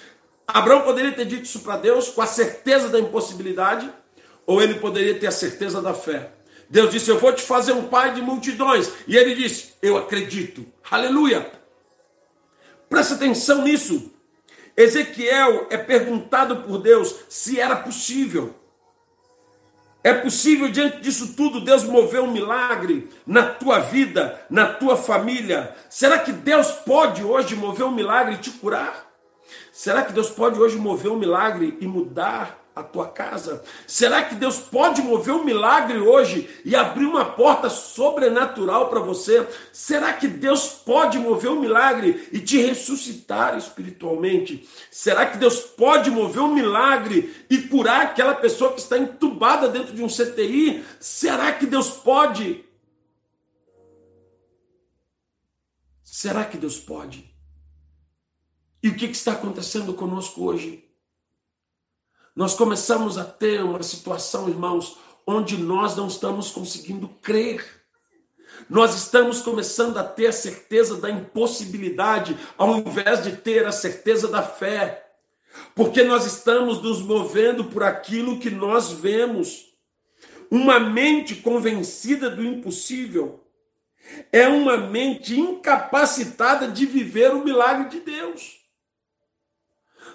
Abraão 0.48 0.82
poderia 0.82 1.12
ter 1.12 1.26
dito 1.26 1.44
isso 1.44 1.60
para 1.60 1.78
Deus 1.78 2.10
com 2.10 2.22
a 2.22 2.26
certeza 2.26 2.90
da 2.90 3.00
impossibilidade, 3.00 3.88
ou 4.46 4.62
ele 4.62 4.76
poderia 4.76 5.20
ter 5.20 5.28
a 5.28 5.32
certeza 5.32 5.82
da 5.82 5.94
fé. 5.94 6.32
Deus 6.70 6.92
disse: 6.92 7.10
Eu 7.10 7.20
vou 7.20 7.32
te 7.34 7.42
fazer 7.42 7.74
um 7.74 7.88
pai 7.88 8.14
de 8.14 8.22
multidões. 8.22 8.92
E 9.08 9.16
ele 9.16 9.36
disse: 9.36 9.74
Eu 9.82 9.98
acredito. 9.98 10.66
Aleluia. 10.90 11.52
Presta 12.90 13.16
atenção 13.16 13.64
nisso. 13.64 14.12
Ezequiel 14.80 15.68
é 15.70 15.78
perguntado 15.78 16.64
por 16.64 16.78
Deus 16.78 17.14
se 17.28 17.60
era 17.60 17.76
possível. 17.76 18.56
É 20.02 20.14
possível, 20.14 20.72
diante 20.72 21.02
disso 21.02 21.34
tudo, 21.36 21.60
Deus 21.60 21.84
mover 21.84 22.22
um 22.22 22.32
milagre 22.32 23.10
na 23.28 23.46
tua 23.46 23.80
vida, 23.80 24.42
na 24.50 24.66
tua 24.66 24.96
família? 24.96 25.76
Será 25.90 26.18
que 26.20 26.32
Deus 26.32 26.72
pode 26.72 27.22
hoje 27.22 27.58
mover 27.58 27.86
um 27.86 27.92
milagre 27.92 28.36
e 28.36 28.38
te 28.38 28.52
curar? 28.52 29.06
Será 29.74 30.04
que 30.04 30.14
Deus 30.14 30.30
pode 30.30 30.58
hoje 30.58 30.78
mover 30.78 31.12
um 31.12 31.18
milagre 31.18 31.78
e 31.82 31.86
mudar 31.86 32.59
a 32.76 32.84
tua 32.84 33.08
casa? 33.08 33.64
Será 33.86 34.24
que 34.24 34.36
Deus 34.36 34.60
pode 34.60 35.02
mover 35.02 35.34
um 35.34 35.44
milagre 35.44 36.00
hoje 36.00 36.50
e 36.64 36.76
abrir 36.76 37.06
uma 37.06 37.26
porta 37.26 37.70
sobrenatural 37.70 38.90
para 38.90 39.00
você? 39.00 39.48
Será 39.72 40.14
que 40.14 40.28
Deus 40.28 40.68
pode 40.68 41.18
mover 41.18 41.52
um 41.52 41.60
milagre 41.60 42.28
e 42.32 42.40
te 42.40 42.62
ressuscitar 42.62 43.58
espiritualmente? 43.58 44.68
Será 44.90 45.26
que 45.26 45.38
Deus 45.38 45.60
pode 45.60 46.10
mover 46.10 46.42
um 46.42 46.54
milagre 46.54 47.46
e 47.50 47.58
curar 47.60 48.04
aquela 48.04 48.36
pessoa 48.36 48.74
que 48.74 48.80
está 48.80 48.98
entubada 48.98 49.68
dentro 49.68 49.94
de 49.94 50.04
um 50.04 50.08
CTI? 50.08 50.84
Será 51.00 51.52
que 51.52 51.66
Deus 51.66 51.90
pode? 51.90 52.66
Será 56.04 56.44
que 56.44 56.58
Deus 56.58 56.78
pode? 56.78 57.34
E 58.82 58.90
o 58.90 58.96
que 58.96 59.06
está 59.06 59.34
acontecendo 59.34 59.94
conosco 59.94 60.44
hoje? 60.44 60.89
Nós 62.36 62.54
começamos 62.54 63.18
a 63.18 63.24
ter 63.24 63.64
uma 63.64 63.82
situação, 63.84 64.48
irmãos, 64.50 64.98
onde 65.26 65.58
nós 65.58 65.96
não 65.96 66.08
estamos 66.08 66.52
conseguindo 66.52 67.08
crer. 67.22 67.66
Nós 68.70 68.96
estamos 68.96 69.42
começando 69.42 69.98
a 69.98 70.04
ter 70.04 70.28
a 70.28 70.34
certeza 70.34 70.98
da 70.98 71.10
impossibilidade, 71.10 72.38
ao 72.58 72.78
invés 72.78 73.24
de 73.24 73.38
ter 73.38 73.66
a 73.66 73.72
certeza 73.72 74.28
da 74.28 74.42
fé. 74.42 75.06
Porque 75.76 76.04
nós 76.04 76.26
estamos 76.26 76.82
nos 76.82 77.02
movendo 77.02 77.66
por 77.66 77.84
aquilo 77.84 78.40
que 78.40 78.50
nós 78.50 78.92
vemos. 78.92 79.70
Uma 80.52 80.80
mente 80.80 81.36
convencida 81.36 82.30
do 82.30 82.44
impossível 82.44 83.44
é 84.32 84.48
uma 84.48 84.78
mente 84.78 85.40
incapacitada 85.40 86.68
de 86.68 86.86
viver 86.86 87.32
o 87.32 87.44
milagre 87.44 87.90
de 87.90 88.00
Deus. 88.00 88.59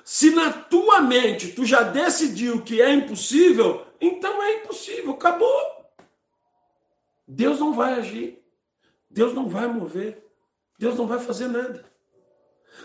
Se 0.05 0.31
na 0.31 0.53
tua 0.53 1.01
mente 1.01 1.53
tu 1.53 1.65
já 1.65 1.83
decidiu 1.83 2.63
que 2.63 2.83
é 2.83 2.93
impossível, 2.93 3.87
então 3.99 4.43
é 4.43 4.61
impossível, 4.61 5.13
acabou. 5.13 5.75
Deus 7.27 7.59
não 7.59 7.73
vai 7.73 7.95
agir. 7.95 8.45
Deus 9.11 9.33
não 9.33 9.49
vai 9.49 9.67
mover. 9.67 10.23
Deus 10.79 10.97
não 10.99 11.07
vai 11.07 11.19
fazer 11.19 11.49
nada. 11.49 11.91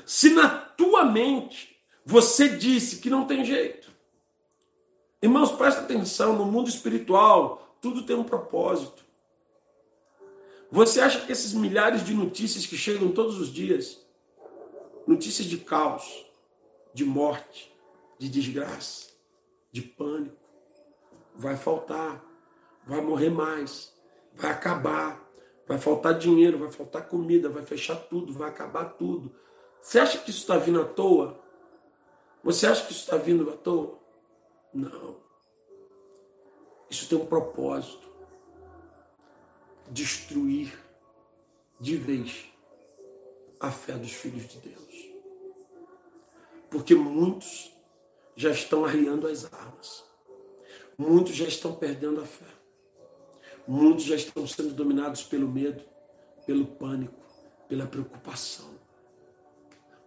Se 0.05 0.29
na 0.29 0.47
tua 0.47 1.03
mente 1.03 1.77
você 2.05 2.47
disse 2.47 2.99
que 2.99 3.09
não 3.09 3.27
tem 3.27 3.43
jeito. 3.43 3.89
Irmãos, 5.21 5.51
presta 5.51 5.81
atenção, 5.81 6.37
no 6.37 6.45
mundo 6.45 6.69
espiritual, 6.69 7.75
tudo 7.81 8.03
tem 8.03 8.15
um 8.15 8.23
propósito. 8.23 9.03
Você 10.71 11.01
acha 11.01 11.25
que 11.25 11.31
esses 11.31 11.53
milhares 11.53 12.05
de 12.05 12.13
notícias 12.13 12.65
que 12.65 12.77
chegam 12.77 13.11
todos 13.11 13.37
os 13.39 13.51
dias, 13.51 13.99
notícias 15.05 15.47
de 15.47 15.57
caos, 15.57 16.28
de 16.93 17.05
morte, 17.05 17.75
de 18.17 18.29
desgraça, 18.29 19.09
de 19.71 19.81
pânico, 19.81 20.37
vai 21.35 21.55
faltar, 21.55 22.23
vai 22.85 23.01
morrer 23.01 23.29
mais, 23.29 23.93
vai 24.33 24.51
acabar, 24.51 25.29
vai 25.67 25.77
faltar 25.77 26.17
dinheiro, 26.17 26.57
vai 26.57 26.71
faltar 26.71 27.07
comida, 27.07 27.49
vai 27.49 27.63
fechar 27.63 27.95
tudo, 27.95 28.33
vai 28.33 28.49
acabar 28.49 28.85
tudo. 28.85 29.35
Você 29.81 29.99
acha 29.99 30.17
que 30.17 30.29
isso 30.29 30.41
está 30.41 30.57
vindo 30.57 30.81
à 30.81 30.85
toa? 30.85 31.39
Você 32.43 32.67
acha 32.67 32.85
que 32.85 32.91
isso 32.91 33.01
está 33.01 33.17
vindo 33.17 33.49
à 33.49 33.55
toa? 33.55 33.99
Não. 34.73 35.17
Isso 36.89 37.07
tem 37.07 37.17
um 37.17 37.25
propósito 37.25 38.09
destruir 39.89 40.73
de 41.79 41.95
vez 41.95 42.45
a 43.59 43.71
fé 43.71 43.93
dos 43.93 44.11
filhos 44.11 44.47
de 44.47 44.59
Deus. 44.59 44.88
Porque 46.69 46.93
muitos 46.95 47.71
já 48.35 48.51
estão 48.51 48.85
arriando 48.85 49.27
as 49.27 49.45
armas. 49.51 50.03
Muitos 50.97 51.35
já 51.35 51.47
estão 51.47 51.73
perdendo 51.73 52.21
a 52.21 52.25
fé. 52.25 52.45
Muitos 53.67 54.05
já 54.05 54.15
estão 54.15 54.45
sendo 54.47 54.73
dominados 54.73 55.23
pelo 55.23 55.47
medo, 55.47 55.83
pelo 56.45 56.65
pânico, 56.65 57.13
pela 57.67 57.85
preocupação. 57.85 58.69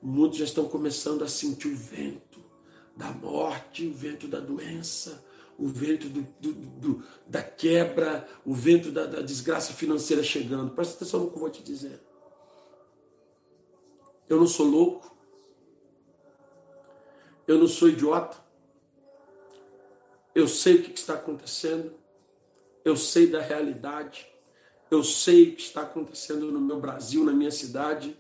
Muitos 0.01 0.39
já 0.39 0.45
estão 0.45 0.69
começando 0.69 1.23
a 1.23 1.29
sentir 1.29 1.69
o 1.69 1.77
vento 1.77 2.43
da 2.97 3.11
morte, 3.11 3.87
o 3.87 3.93
vento 3.93 4.27
da 4.27 4.41
doença, 4.41 5.25
o 5.59 5.69
vento 5.69 6.09
do, 6.09 6.23
do, 6.41 6.53
do, 6.53 7.05
da 7.27 7.43
quebra, 7.43 8.27
o 8.45 8.53
vento 8.53 8.91
da, 8.91 9.07
da 9.07 9.23
desgraça 9.23 9.73
financeira 9.73 10.23
chegando. 10.23 10.75
Presta 10.75 10.97
atenção 10.97 11.21
no 11.21 11.31
que 11.31 11.37
eu 11.37 11.41
vou 11.41 11.51
te 11.51 11.63
dizer. 11.63 12.01
Eu 14.29 14.39
não 14.39 14.47
sou 14.47 14.67
louco. 14.67 15.12
Eu 17.47 17.59
não 17.59 17.67
sou 17.67 17.89
idiota. 17.89 18.37
Eu 20.35 20.49
sei 20.49 20.77
o 20.77 20.83
que 20.83 20.99
está 20.99 21.15
acontecendo. 21.15 21.93
Eu 22.85 22.97
sei 22.97 23.27
da 23.27 23.41
realidade. 23.41 24.27
Eu 24.91 25.03
sei 25.03 25.45
o 25.45 25.57
que 25.57 25.63
está 25.63 25.83
acontecendo 25.83 26.51
no 26.53 26.61
meu 26.61 26.81
Brasil, 26.81 27.25
na 27.25 27.33
minha 27.33 27.51
cidade. 27.51 28.17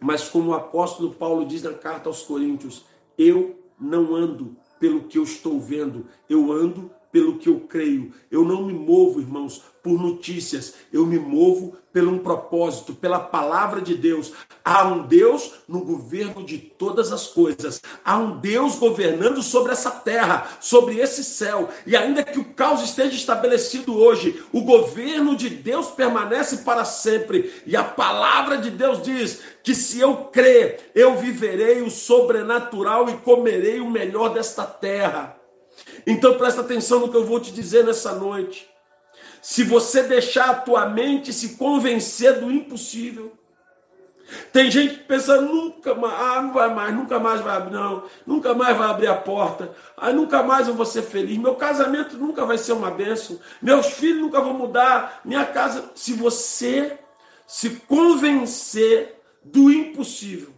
Mas 0.00 0.28
como 0.28 0.50
o 0.50 0.54
apóstolo 0.54 1.14
Paulo 1.14 1.46
diz 1.46 1.62
na 1.62 1.74
carta 1.74 2.08
aos 2.08 2.22
Coríntios, 2.22 2.84
eu 3.16 3.62
não 3.78 4.14
ando 4.14 4.56
pelo 4.80 5.04
que 5.04 5.18
eu 5.18 5.22
estou 5.22 5.60
vendo, 5.60 6.08
eu 6.28 6.50
ando 6.50 6.90
pelo 7.12 7.38
que 7.38 7.48
eu 7.48 7.60
creio. 7.60 8.12
Eu 8.30 8.44
não 8.44 8.64
me 8.64 8.72
movo, 8.72 9.20
irmãos, 9.20 9.62
por 9.82 10.00
notícias, 10.00 10.74
eu 10.92 11.04
me 11.04 11.18
movo 11.18 11.76
pelo 11.92 12.12
um 12.12 12.18
propósito, 12.18 12.94
pela 12.94 13.18
palavra 13.18 13.80
de 13.80 13.94
Deus. 13.94 14.32
Há 14.64 14.86
um 14.86 15.06
Deus 15.06 15.54
no 15.68 15.80
governo 15.84 16.44
de 16.44 16.56
todas 16.56 17.12
as 17.12 17.26
coisas. 17.26 17.82
Há 18.04 18.16
um 18.16 18.38
Deus 18.38 18.76
governando 18.76 19.42
sobre 19.42 19.72
essa 19.72 19.90
terra, 19.90 20.56
sobre 20.60 20.98
esse 21.00 21.22
céu. 21.22 21.68
E 21.84 21.96
ainda 21.96 22.22
que 22.22 22.38
o 22.38 22.54
caos 22.54 22.82
esteja 22.82 23.14
estabelecido 23.14 23.94
hoje, 23.98 24.42
o 24.52 24.62
governo 24.62 25.36
de 25.36 25.50
Deus 25.50 25.88
permanece 25.88 26.58
para 26.58 26.84
sempre. 26.84 27.52
E 27.66 27.76
a 27.76 27.84
palavra 27.84 28.56
de 28.56 28.70
Deus 28.70 29.02
diz 29.02 29.40
que 29.62 29.74
se 29.74 30.00
eu 30.00 30.16
crer, 30.32 30.92
eu 30.94 31.16
viverei 31.16 31.82
o 31.82 31.90
sobrenatural 31.90 33.10
e 33.10 33.16
comerei 33.18 33.80
o 33.80 33.90
melhor 33.90 34.32
desta 34.32 34.64
terra. 34.64 35.41
Então 36.06 36.38
presta 36.38 36.60
atenção 36.60 37.00
no 37.00 37.10
que 37.10 37.16
eu 37.16 37.24
vou 37.24 37.40
te 37.40 37.52
dizer 37.52 37.84
nessa 37.84 38.14
noite. 38.14 38.68
Se 39.40 39.64
você 39.64 40.02
deixar 40.02 40.50
a 40.50 40.54
tua 40.54 40.86
mente 40.86 41.32
se 41.32 41.56
convencer 41.56 42.40
do 42.40 42.50
impossível, 42.50 43.32
tem 44.52 44.70
gente 44.70 44.98
que 44.98 45.04
pensa, 45.04 45.40
nunca 45.40 45.94
mais, 45.94 46.14
ah, 46.14 46.42
não 46.42 46.52
vai 46.52 46.74
mais, 46.74 46.94
nunca 46.94 47.18
mais 47.18 47.40
vai 47.40 47.56
abrir, 47.56 47.72
não, 47.72 48.04
nunca 48.26 48.54
mais 48.54 48.76
vai 48.76 48.88
abrir 48.88 49.06
a 49.08 49.14
porta, 49.14 49.74
ah, 49.96 50.12
nunca 50.12 50.42
mais 50.42 50.68
eu 50.68 50.74
vou 50.74 50.86
ser 50.86 51.02
feliz, 51.02 51.36
meu 51.38 51.54
casamento 51.54 52.16
nunca 52.16 52.46
vai 52.46 52.56
ser 52.56 52.72
uma 52.72 52.90
bênção, 52.90 53.38
meus 53.60 53.88
filhos 53.88 54.22
nunca 54.22 54.40
vão 54.40 54.54
mudar, 54.54 55.20
minha 55.24 55.44
casa. 55.44 55.90
Se 55.94 56.14
você 56.14 56.98
se 57.46 57.70
convencer 57.70 59.20
do 59.44 59.70
impossível, 59.70 60.52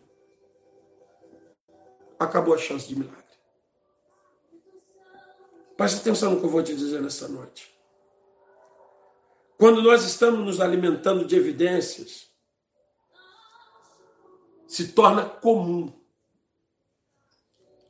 acabou 2.19 2.55
a 2.55 2.59
chance 2.59 2.87
de 2.87 2.97
milagre. 2.97 3.24
Preste 5.77 5.99
atenção 5.99 6.33
no 6.33 6.41
que 6.41 6.47
eu 6.47 6.51
vou 6.51 6.63
te 6.63 6.75
dizer 6.75 7.03
nessa 7.03 7.27
noite. 7.29 7.75
Quando 9.59 9.83
nós 9.83 10.05
estamos 10.05 10.45
nos 10.45 10.61
alimentando 10.61 11.25
de 11.25 11.37
evidências, 11.37 12.29
se 14.67 14.93
torna 14.93 15.25
comum 15.25 15.93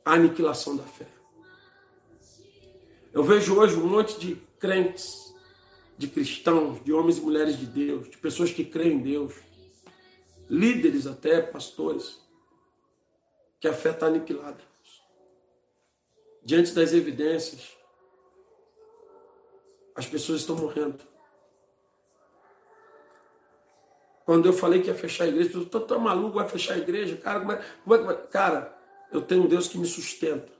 a 0.03 0.13
aniquilação 0.13 0.75
da 0.75 0.83
fé. 0.83 1.07
Eu 3.11 3.23
vejo 3.23 3.57
hoje 3.57 3.75
um 3.75 3.87
monte 3.87 4.19
de 4.19 4.35
crentes, 4.59 5.33
de 5.97 6.07
cristãos, 6.07 6.83
de 6.83 6.91
homens 6.91 7.17
e 7.17 7.21
mulheres 7.21 7.57
de 7.57 7.65
Deus, 7.65 8.09
de 8.09 8.17
pessoas 8.17 8.51
que 8.51 8.63
creem 8.63 8.97
em 8.97 9.01
Deus, 9.01 9.33
líderes 10.49 11.07
até, 11.07 11.41
pastores, 11.41 12.19
que 13.59 13.67
a 13.67 13.73
fé 13.73 13.91
está 13.91 14.07
aniquilada. 14.07 14.61
Diante 16.45 16.73
das 16.73 16.93
evidências, 16.93 17.75
as 19.95 20.05
pessoas 20.05 20.41
estão 20.41 20.55
morrendo. 20.55 20.99
Quando 24.23 24.45
eu 24.45 24.53
falei 24.53 24.81
que 24.81 24.87
ia 24.87 24.95
fechar 24.95 25.23
a 25.23 25.27
igreja, 25.27 25.57
eu 25.57 25.65
tô, 25.65 25.79
tô 25.79 25.99
maluco, 25.99 26.35
vai 26.35 26.47
fechar 26.47 26.75
a 26.75 26.77
igreja? 26.77 27.17
Cara, 27.17 27.39
como 27.39 27.51
é, 27.51 27.65
como 27.83 27.95
é 27.95 27.97
que 27.97 28.03
vai? 28.03 28.27
Cara, 28.27 28.77
eu 29.11 29.21
tenho 29.21 29.43
um 29.43 29.47
Deus 29.47 29.67
que 29.67 29.77
me 29.77 29.87
sustenta, 29.87 30.51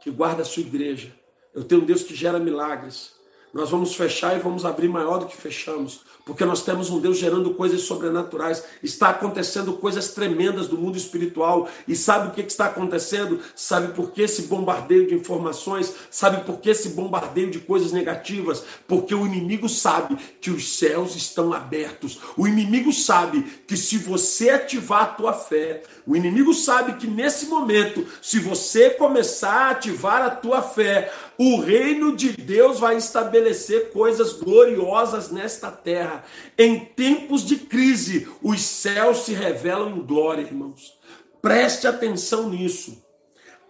que 0.00 0.10
guarda 0.10 0.42
a 0.42 0.44
sua 0.46 0.62
igreja. 0.62 1.12
Eu 1.54 1.62
tenho 1.64 1.82
um 1.82 1.84
Deus 1.84 2.02
que 2.02 2.14
gera 2.14 2.38
milagres. 2.38 3.17
Nós 3.52 3.70
vamos 3.70 3.94
fechar 3.94 4.36
e 4.36 4.40
vamos 4.40 4.64
abrir 4.64 4.88
maior 4.88 5.18
do 5.18 5.26
que 5.26 5.36
fechamos, 5.36 6.00
porque 6.24 6.44
nós 6.44 6.62
temos 6.62 6.90
um 6.90 7.00
Deus 7.00 7.16
gerando 7.16 7.54
coisas 7.54 7.80
sobrenaturais. 7.82 8.62
Está 8.82 9.08
acontecendo 9.08 9.72
coisas 9.72 10.12
tremendas 10.12 10.66
do 10.66 10.76
mundo 10.76 10.98
espiritual. 10.98 11.66
E 11.86 11.96
sabe 11.96 12.28
o 12.28 12.30
que 12.32 12.42
está 12.42 12.66
acontecendo? 12.66 13.40
Sabe 13.56 13.94
por 13.94 14.10
que 14.10 14.20
esse 14.20 14.42
bombardeio 14.42 15.08
de 15.08 15.14
informações? 15.14 15.94
Sabe 16.10 16.44
por 16.44 16.60
que 16.60 16.68
esse 16.68 16.90
bombardeio 16.90 17.50
de 17.50 17.60
coisas 17.60 17.92
negativas? 17.92 18.62
Porque 18.86 19.14
o 19.14 19.26
inimigo 19.26 19.68
sabe 19.68 20.16
que 20.38 20.50
os 20.50 20.76
céus 20.76 21.16
estão 21.16 21.52
abertos. 21.54 22.20
O 22.36 22.46
inimigo 22.46 22.92
sabe 22.92 23.42
que 23.66 23.76
se 23.76 23.96
você 23.96 24.50
ativar 24.50 25.02
a 25.02 25.06
tua 25.06 25.32
fé, 25.32 25.82
o 26.08 26.16
inimigo 26.16 26.54
sabe 26.54 26.94
que 26.94 27.06
nesse 27.06 27.48
momento, 27.48 28.06
se 28.22 28.38
você 28.38 28.88
começar 28.88 29.66
a 29.66 29.70
ativar 29.72 30.22
a 30.22 30.30
tua 30.30 30.62
fé, 30.62 31.12
o 31.36 31.60
reino 31.60 32.16
de 32.16 32.32
Deus 32.32 32.80
vai 32.80 32.96
estabelecer 32.96 33.90
coisas 33.90 34.32
gloriosas 34.32 35.30
nesta 35.30 35.70
terra. 35.70 36.24
Em 36.56 36.82
tempos 36.82 37.44
de 37.44 37.56
crise, 37.56 38.26
os 38.42 38.62
céus 38.62 39.18
se 39.18 39.34
revelam 39.34 39.98
em 39.98 40.00
glória, 40.00 40.40
irmãos. 40.40 40.98
Preste 41.42 41.86
atenção 41.86 42.48
nisso. 42.48 43.04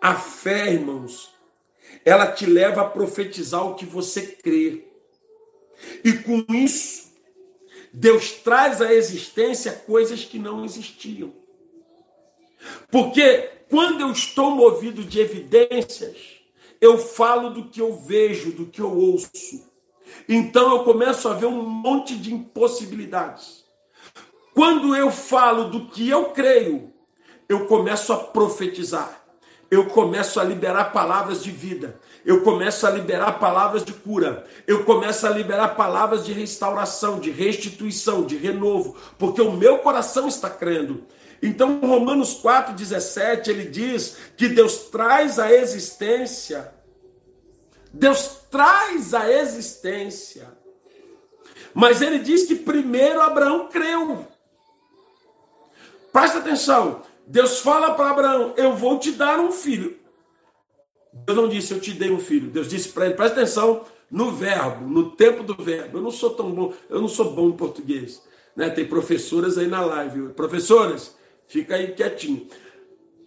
A 0.01 0.15
fé, 0.15 0.73
irmãos, 0.73 1.35
ela 2.05 2.31
te 2.31 2.47
leva 2.47 2.83
a 2.83 2.89
profetizar 2.89 3.67
o 3.67 3.75
que 3.75 3.85
você 3.85 4.23
crê. 4.23 4.85
E 6.05 6.13
com 6.13 6.45
isso, 6.55 7.09
Deus 7.93 8.31
traz 8.31 8.81
à 8.81 8.95
existência 8.95 9.73
coisas 9.73 10.25
que 10.25 10.39
não 10.39 10.65
existiam. 10.65 11.33
Porque 12.91 13.51
quando 13.71 14.01
eu 14.01 14.11
estou 14.11 14.51
movido 14.51 15.05
de 15.05 15.21
evidências, 15.21 16.17
eu 16.81 16.99
falo 16.99 17.51
do 17.51 17.65
que 17.65 17.81
eu 17.81 17.95
vejo, 17.95 18.53
do 18.53 18.67
que 18.67 18.81
eu 18.81 18.97
ouço. 18.97 19.67
Então 20.29 20.77
eu 20.77 20.85
começo 20.85 21.29
a 21.29 21.35
ver 21.35 21.47
um 21.47 21.63
monte 21.63 22.17
de 22.17 22.33
impossibilidades. 22.33 23.65
Quando 24.55 24.97
eu 24.97 25.11
falo 25.11 25.65
do 25.65 25.87
que 25.87 26.09
eu 26.09 26.31
creio, 26.31 26.93
eu 27.49 27.67
começo 27.67 28.13
a 28.13 28.17
profetizar. 28.17 29.25
eu 29.71 29.87
começo 29.87 30.41
a 30.41 30.45
liberar 30.45 30.93
palavras 30.93 31.43
de 31.43 31.51
vida, 31.51 32.01
eu 32.25 32.43
começo 32.43 32.87
a 32.87 32.91
liberar 32.91 33.33
palavras 33.33 33.85
de 33.85 33.93
cura, 33.93 34.47
eu 34.67 34.83
começo 34.85 35.27
a 35.27 35.31
liberar 35.31 35.77
palavras 35.77 36.25
de 36.25 36.33
restauração, 36.33 37.21
de 37.21 37.31
restituição, 37.31 38.25
de 38.25 38.37
renovo, 38.37 38.97
porque 39.19 39.43
o 39.43 39.53
meu 39.53 39.79
coração 39.79 40.27
está 40.27 40.49
crendo. 40.49 41.05
Então, 41.43 41.79
Romanos 41.81 42.41
4,17, 42.43 43.49
ele 43.49 43.65
diz 43.65 44.17
que 44.37 44.49
Deus 44.49 44.89
traz 44.91 45.39
a 45.39 45.53
existência, 45.53 46.73
Deus 47.93 48.41
traz 48.51 49.15
a 49.15 49.31
existência, 49.31 50.49
mas 51.73 52.03
ele 52.03 52.19
diz 52.19 52.45
que 52.45 52.57
primeiro 52.57 53.21
Abraão 53.21 53.69
creu. 53.69 54.27
Presta 56.13 56.39
atenção, 56.39 57.03
Deus 57.27 57.61
fala 57.61 57.95
para 57.95 58.11
Abraão: 58.11 58.55
Eu 58.57 58.75
vou 58.75 58.99
te 58.99 59.13
dar 59.13 59.39
um 59.39 59.53
filho. 59.53 59.97
Deus 61.13 61.39
não 61.39 61.49
disse, 61.49 61.73
Eu 61.73 61.81
te 61.81 61.93
dei 61.93 62.11
um 62.11 62.19
filho. 62.19 62.51
Deus 62.51 62.69
disse 62.69 62.89
para 62.89 63.07
ele: 63.07 63.15
Presta 63.15 63.41
atenção 63.41 63.85
no 64.11 64.33
verbo, 64.33 64.89
no 64.89 65.11
tempo 65.11 65.43
do 65.43 65.55
verbo. 65.63 65.99
Eu 65.99 66.03
não 66.03 66.11
sou 66.11 66.31
tão 66.31 66.51
bom, 66.51 66.73
eu 66.89 67.01
não 67.01 67.09
sou 67.09 67.33
bom 67.33 67.49
em 67.49 67.57
português. 67.57 68.23
Né? 68.57 68.71
Tem 68.71 68.87
professoras 68.87 69.59
aí 69.59 69.69
na 69.69 69.85
live. 69.85 70.31
Professoras, 70.31 71.15
fica 71.49 71.75
aí 71.75 71.93
quietinho. 71.95 72.47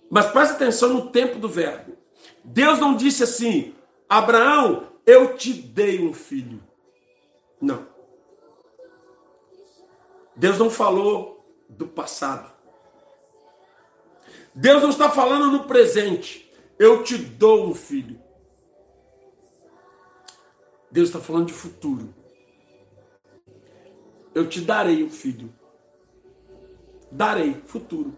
Mas 0.10 0.28
presta 0.28 0.56
atenção 0.56 0.90
no 0.94 1.10
tempo 1.10 1.40
do 1.40 1.50
verbo. 1.50 1.98
Deus 2.44 2.80
não 2.80 2.96
disse 2.96 3.24
assim: 3.24 3.74
Abraão, 4.08 4.88
eu 5.06 5.36
te 5.36 5.52
dei 5.54 6.00
um 6.02 6.14
filho. 6.14 6.64
Não. 7.60 7.86
Deus 10.36 10.58
não 10.58 10.70
falou 10.70 11.46
do 11.68 11.88
passado. 11.88 12.52
Deus 14.54 14.82
não 14.82 14.90
está 14.90 15.10
falando 15.10 15.52
no 15.52 15.66
presente. 15.66 16.52
Eu 16.78 17.04
te 17.04 17.18
dou 17.18 17.68
um 17.68 17.76
filho. 17.76 18.20
Deus 20.90 21.10
está 21.10 21.20
falando 21.20 21.48
de 21.48 21.54
futuro. 21.54 22.14
Eu 24.34 24.48
te 24.48 24.62
darei 24.62 25.04
um 25.04 25.10
filho. 25.10 25.54
Darei, 27.12 27.62
futuro. 27.68 28.16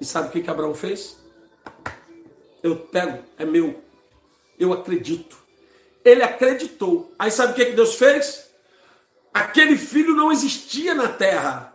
E 0.00 0.04
sabe 0.04 0.28
o 0.28 0.30
que, 0.32 0.42
que 0.42 0.50
Abraão 0.50 0.74
fez? 0.74 1.18
Eu 2.62 2.76
pego, 2.76 3.22
é 3.38 3.44
meu. 3.44 3.82
Eu 4.58 4.72
acredito. 4.72 5.38
Ele 6.04 6.22
acreditou. 6.22 7.14
Aí 7.18 7.30
sabe 7.30 7.52
o 7.52 7.54
que, 7.54 7.66
que 7.66 7.72
Deus 7.72 7.94
fez? 7.94 8.50
Aquele 9.32 9.76
filho 9.78 10.14
não 10.14 10.32
existia 10.32 10.94
na 10.94 11.08
terra. 11.08 11.74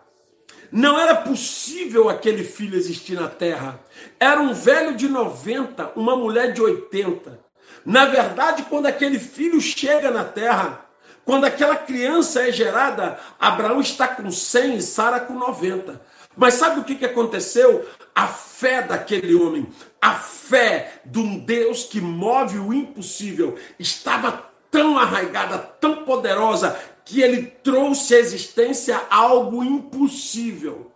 Não 0.72 1.00
era 1.00 1.16
possível 1.16 2.10
aquele 2.10 2.44
filho 2.44 2.76
existir 2.76 3.16
na 3.16 3.30
terra. 3.30 3.80
Era 4.20 4.42
um 4.42 4.54
velho 4.54 4.96
de 4.96 5.08
90, 5.08 5.94
uma 5.96 6.16
mulher 6.16 6.52
de 6.52 6.62
80. 6.62 7.40
Na 7.86 8.06
verdade, 8.06 8.64
quando 8.64 8.88
aquele 8.88 9.20
filho 9.20 9.62
chega 9.62 10.12
na 10.12 10.26
terra, 10.26 10.85
quando 11.26 11.46
aquela 11.46 11.76
criança 11.76 12.48
é 12.48 12.52
gerada, 12.52 13.20
Abraão 13.40 13.82
está 13.82 14.08
com 14.08 14.30
100 14.30 14.78
e 14.78 14.82
Sara 14.82 15.20
com 15.20 15.34
90. 15.34 16.00
Mas 16.38 16.54
sabe 16.54 16.80
o 16.80 16.84
que, 16.84 16.96
que 16.96 17.06
aconteceu? 17.06 17.84
A 18.14 18.28
fé 18.28 18.84
daquele 18.84 19.34
homem, 19.34 19.68
a 20.00 20.14
fé 20.14 21.02
de 21.04 21.18
um 21.18 21.40
Deus 21.40 21.84
que 21.84 22.00
move 22.00 22.60
o 22.60 22.72
impossível, 22.72 23.58
estava 23.80 24.52
tão 24.70 25.00
arraigada, 25.00 25.58
tão 25.58 26.04
poderosa, 26.06 26.78
que 27.04 27.22
ele 27.22 27.48
trouxe 27.48 28.14
à 28.14 28.20
existência 28.20 29.02
algo 29.10 29.64
impossível. 29.64 30.92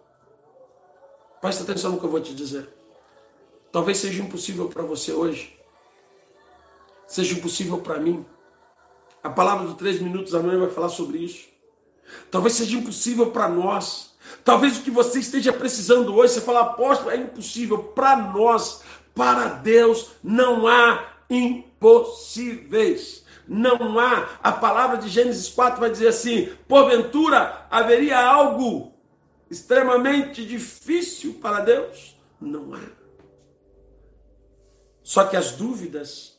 Presta 1.41 1.63
atenção 1.63 1.91
no 1.91 1.99
que 1.99 2.05
eu 2.05 2.09
vou 2.09 2.21
te 2.21 2.35
dizer. 2.35 2.69
Talvez 3.71 3.97
seja 3.97 4.21
impossível 4.21 4.67
para 4.67 4.83
você 4.83 5.11
hoje. 5.11 5.57
Seja 7.07 7.33
impossível 7.33 7.79
para 7.79 7.99
mim. 7.99 8.25
A 9.23 9.29
palavra 9.29 9.67
do 9.67 9.75
três 9.75 9.99
minutos 10.01 10.33
amanhã 10.33 10.59
vai 10.59 10.69
falar 10.69 10.89
sobre 10.89 11.19
isso. 11.19 11.47
Talvez 12.31 12.55
seja 12.55 12.77
impossível 12.77 13.31
para 13.31 13.47
nós. 13.47 14.15
Talvez 14.43 14.77
o 14.77 14.81
que 14.81 14.91
você 14.91 15.19
esteja 15.19 15.51
precisando 15.51 16.15
hoje, 16.15 16.33
você 16.33 16.41
fala, 16.41 16.61
apóstolo, 16.61 17.11
é 17.11 17.17
impossível. 17.17 17.79
Para 17.79 18.15
nós, 18.15 18.81
para 19.13 19.47
Deus, 19.47 20.11
não 20.23 20.67
há 20.67 21.05
impossíveis 21.29 23.19
não 23.49 23.99
há. 23.99 24.37
A 24.43 24.51
palavra 24.51 24.97
de 24.97 25.09
Gênesis 25.09 25.49
4 25.49 25.79
vai 25.79 25.89
dizer 25.89 26.09
assim: 26.09 26.53
porventura 26.67 27.65
haveria 27.69 28.19
algo 28.19 28.93
extremamente 29.49 30.45
difícil 30.45 31.39
para 31.41 31.61
Deus? 31.61 32.15
Não 32.39 32.75
há. 32.75 32.81
Só 35.01 35.23
que 35.23 35.35
as 35.35 35.53
dúvidas, 35.53 36.38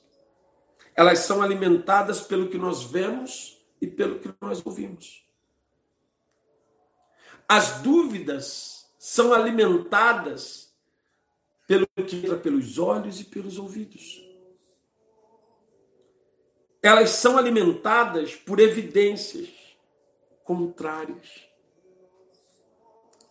elas 1.01 1.21
são 1.21 1.43
alimentadas 1.43 2.21
pelo 2.21 2.49
que 2.49 2.59
nós 2.59 2.85
vemos 2.85 3.61
e 3.81 3.87
pelo 3.87 4.19
que 4.19 4.33
nós 4.41 4.65
ouvimos. 4.65 5.25
As 7.49 7.81
dúvidas 7.81 8.89
são 8.99 9.33
alimentadas 9.33 10.73
pelo 11.67 11.87
que 12.07 12.17
entra 12.17 12.37
pelos 12.37 12.79
olhos 12.79 13.21
e 13.21 13.25
pelos 13.25 13.59
ouvidos 13.59 14.31
elas 16.83 17.11
são 17.11 17.37
alimentadas 17.37 18.35
por 18.35 18.59
evidências 18.59 19.49
contrárias. 20.45 21.47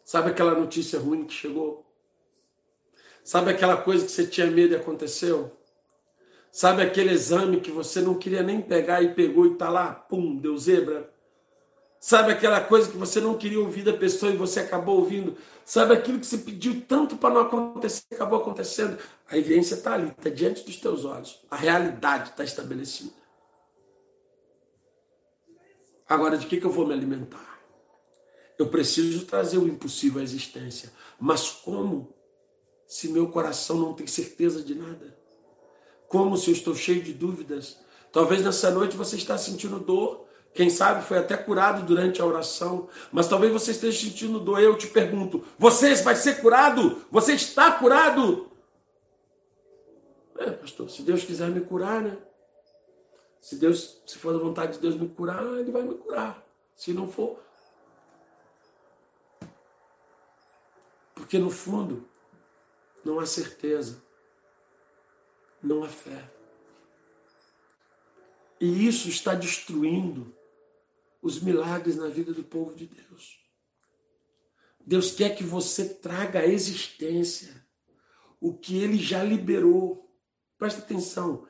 Sabe 0.05 0.29
aquela 0.29 0.53
notícia 0.53 0.99
ruim 0.99 1.25
que 1.25 1.33
chegou? 1.33 1.85
Sabe 3.23 3.51
aquela 3.51 3.77
coisa 3.77 4.05
que 4.05 4.11
você 4.11 4.25
tinha 4.25 4.47
medo 4.47 4.73
e 4.73 4.77
aconteceu? 4.77 5.58
Sabe 6.51 6.81
aquele 6.81 7.11
exame 7.11 7.59
que 7.59 7.71
você 7.71 8.01
não 8.01 8.15
queria 8.15 8.41
nem 8.41 8.61
pegar 8.61 9.01
e 9.01 9.13
pegou 9.13 9.45
e 9.45 9.55
tá 9.55 9.69
lá, 9.69 9.93
pum, 9.93 10.35
deu 10.35 10.57
zebra? 10.57 11.13
Sabe 11.99 12.31
aquela 12.31 12.61
coisa 12.61 12.89
que 12.89 12.97
você 12.97 13.19
não 13.19 13.37
queria 13.37 13.59
ouvir 13.59 13.83
da 13.83 13.93
pessoa 13.93 14.31
e 14.31 14.37
você 14.37 14.61
acabou 14.61 14.99
ouvindo? 14.99 15.37
Sabe 15.65 15.93
aquilo 15.93 16.19
que 16.19 16.25
você 16.25 16.37
pediu 16.37 16.81
tanto 16.87 17.17
para 17.17 17.33
não 17.33 17.41
acontecer, 17.41 18.05
acabou 18.11 18.39
acontecendo? 18.39 18.97
A 19.29 19.37
evidência 19.37 19.75
está 19.75 19.93
ali, 19.93 20.09
está 20.09 20.29
diante 20.29 20.63
dos 20.63 20.77
teus 20.77 21.03
olhos. 21.03 21.41
A 21.51 21.57
realidade 21.57 22.29
está 22.29 22.43
estabelecida. 22.43 23.13
Agora, 26.07 26.37
de 26.37 26.47
que, 26.47 26.59
que 26.59 26.65
eu 26.65 26.71
vou 26.71 26.87
me 26.87 26.93
alimentar? 26.93 27.59
Eu 28.57 28.69
preciso 28.69 29.25
trazer 29.25 29.57
o 29.57 29.67
impossível 29.67 30.21
à 30.21 30.23
existência. 30.23 30.91
Mas 31.19 31.51
como? 31.51 32.15
Se 32.87 33.09
meu 33.09 33.29
coração 33.29 33.77
não 33.77 33.93
tem 33.93 34.07
certeza 34.07 34.63
de 34.63 34.73
nada? 34.73 35.18
Como 36.09 36.35
se 36.35 36.49
eu 36.49 36.53
estou 36.53 36.75
cheio 36.75 37.03
de 37.03 37.13
dúvidas? 37.13 37.77
Talvez 38.11 38.43
nessa 38.43 38.71
noite 38.71 38.97
você 38.97 39.15
está 39.15 39.37
sentindo 39.37 39.79
dor. 39.79 40.25
Quem 40.55 40.67
sabe 40.67 41.05
foi 41.05 41.19
até 41.19 41.37
curado 41.37 41.85
durante 41.85 42.19
a 42.19 42.25
oração. 42.25 42.89
Mas 43.11 43.27
talvez 43.27 43.53
você 43.53 43.69
esteja 43.69 44.09
sentindo 44.09 44.39
dor. 44.39 44.59
Eu 44.59 44.75
te 44.75 44.87
pergunto: 44.87 45.45
você 45.57 45.93
vai 45.95 46.15
ser 46.15 46.41
curado? 46.41 47.03
Você 47.11 47.33
está 47.33 47.71
curado? 47.71 48.49
É, 50.39 50.49
pastor, 50.49 50.89
se 50.89 51.03
Deus 51.03 51.23
quiser 51.23 51.49
me 51.49 51.61
curar, 51.61 52.01
né? 52.01 52.17
Se 53.39 53.55
Deus, 53.57 54.01
se 54.05 54.17
for 54.17 54.33
da 54.33 54.39
vontade 54.39 54.73
de 54.73 54.79
Deus 54.79 54.95
me 54.95 55.07
curar, 55.07 55.43
ele 55.59 55.71
vai 55.71 55.83
me 55.83 55.93
curar. 55.93 56.43
Se 56.75 56.91
não 56.91 57.07
for, 57.07 57.39
porque 61.13 61.37
no 61.37 61.49
fundo 61.49 62.05
não 63.03 63.19
há 63.19 63.25
certeza, 63.25 64.01
não 65.61 65.83
há 65.83 65.89
fé. 65.89 66.29
E 68.59 68.87
isso 68.87 69.07
está 69.07 69.33
destruindo 69.35 70.35
os 71.21 71.41
milagres 71.41 71.95
na 71.95 72.07
vida 72.07 72.33
do 72.33 72.43
povo 72.43 72.75
de 72.75 72.87
Deus. 72.87 73.39
Deus 74.85 75.11
quer 75.11 75.35
que 75.35 75.43
você 75.43 75.87
traga 75.87 76.39
à 76.39 76.47
existência 76.47 77.65
o 78.39 78.53
que 78.53 78.77
ele 78.77 78.97
já 78.97 79.23
liberou. 79.23 80.09
Presta 80.57 80.81
atenção. 80.81 81.47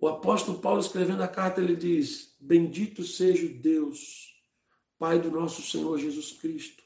O 0.00 0.06
apóstolo 0.08 0.60
Paulo, 0.60 0.80
escrevendo 0.80 1.22
a 1.22 1.28
carta, 1.28 1.60
ele 1.60 1.76
diz: 1.76 2.36
Bendito 2.40 3.04
seja 3.04 3.46
o 3.46 3.54
Deus, 3.54 4.34
Pai 4.98 5.20
do 5.20 5.30
nosso 5.30 5.62
Senhor 5.62 5.98
Jesus 5.98 6.32
Cristo, 6.32 6.82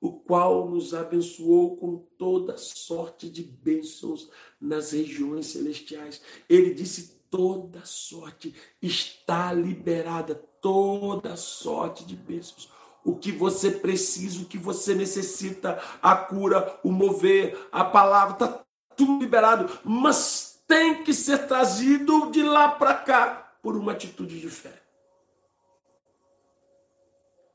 o 0.00 0.12
qual 0.12 0.68
nos 0.68 0.94
abençoou 0.94 1.76
com 1.76 1.98
toda 2.16 2.56
sorte 2.56 3.28
de 3.28 3.42
bênçãos 3.42 4.30
nas 4.60 4.92
regiões 4.92 5.46
celestiais. 5.46 6.22
Ele 6.48 6.72
disse: 6.72 7.20
toda 7.30 7.84
sorte 7.84 8.54
está 8.80 9.52
liberada, 9.52 10.34
toda 10.34 11.36
sorte 11.36 12.04
de 12.04 12.16
bênçãos. 12.16 12.70
O 13.04 13.16
que 13.16 13.32
você 13.32 13.70
precisa, 13.70 14.42
o 14.42 14.46
que 14.46 14.58
você 14.58 14.94
necessita, 14.94 15.80
a 16.02 16.16
cura, 16.16 16.78
o 16.82 16.90
mover, 16.90 17.68
a 17.72 17.84
palavra, 17.84 18.34
está 18.34 18.64
tudo 18.96 19.20
liberado. 19.20 19.80
Mas 19.84 20.62
tem 20.66 21.02
que 21.02 21.14
ser 21.14 21.46
trazido 21.46 22.30
de 22.30 22.42
lá 22.42 22.68
para 22.68 22.94
cá 22.94 23.56
por 23.62 23.76
uma 23.76 23.92
atitude 23.92 24.38
de 24.38 24.48
fé. 24.48 24.80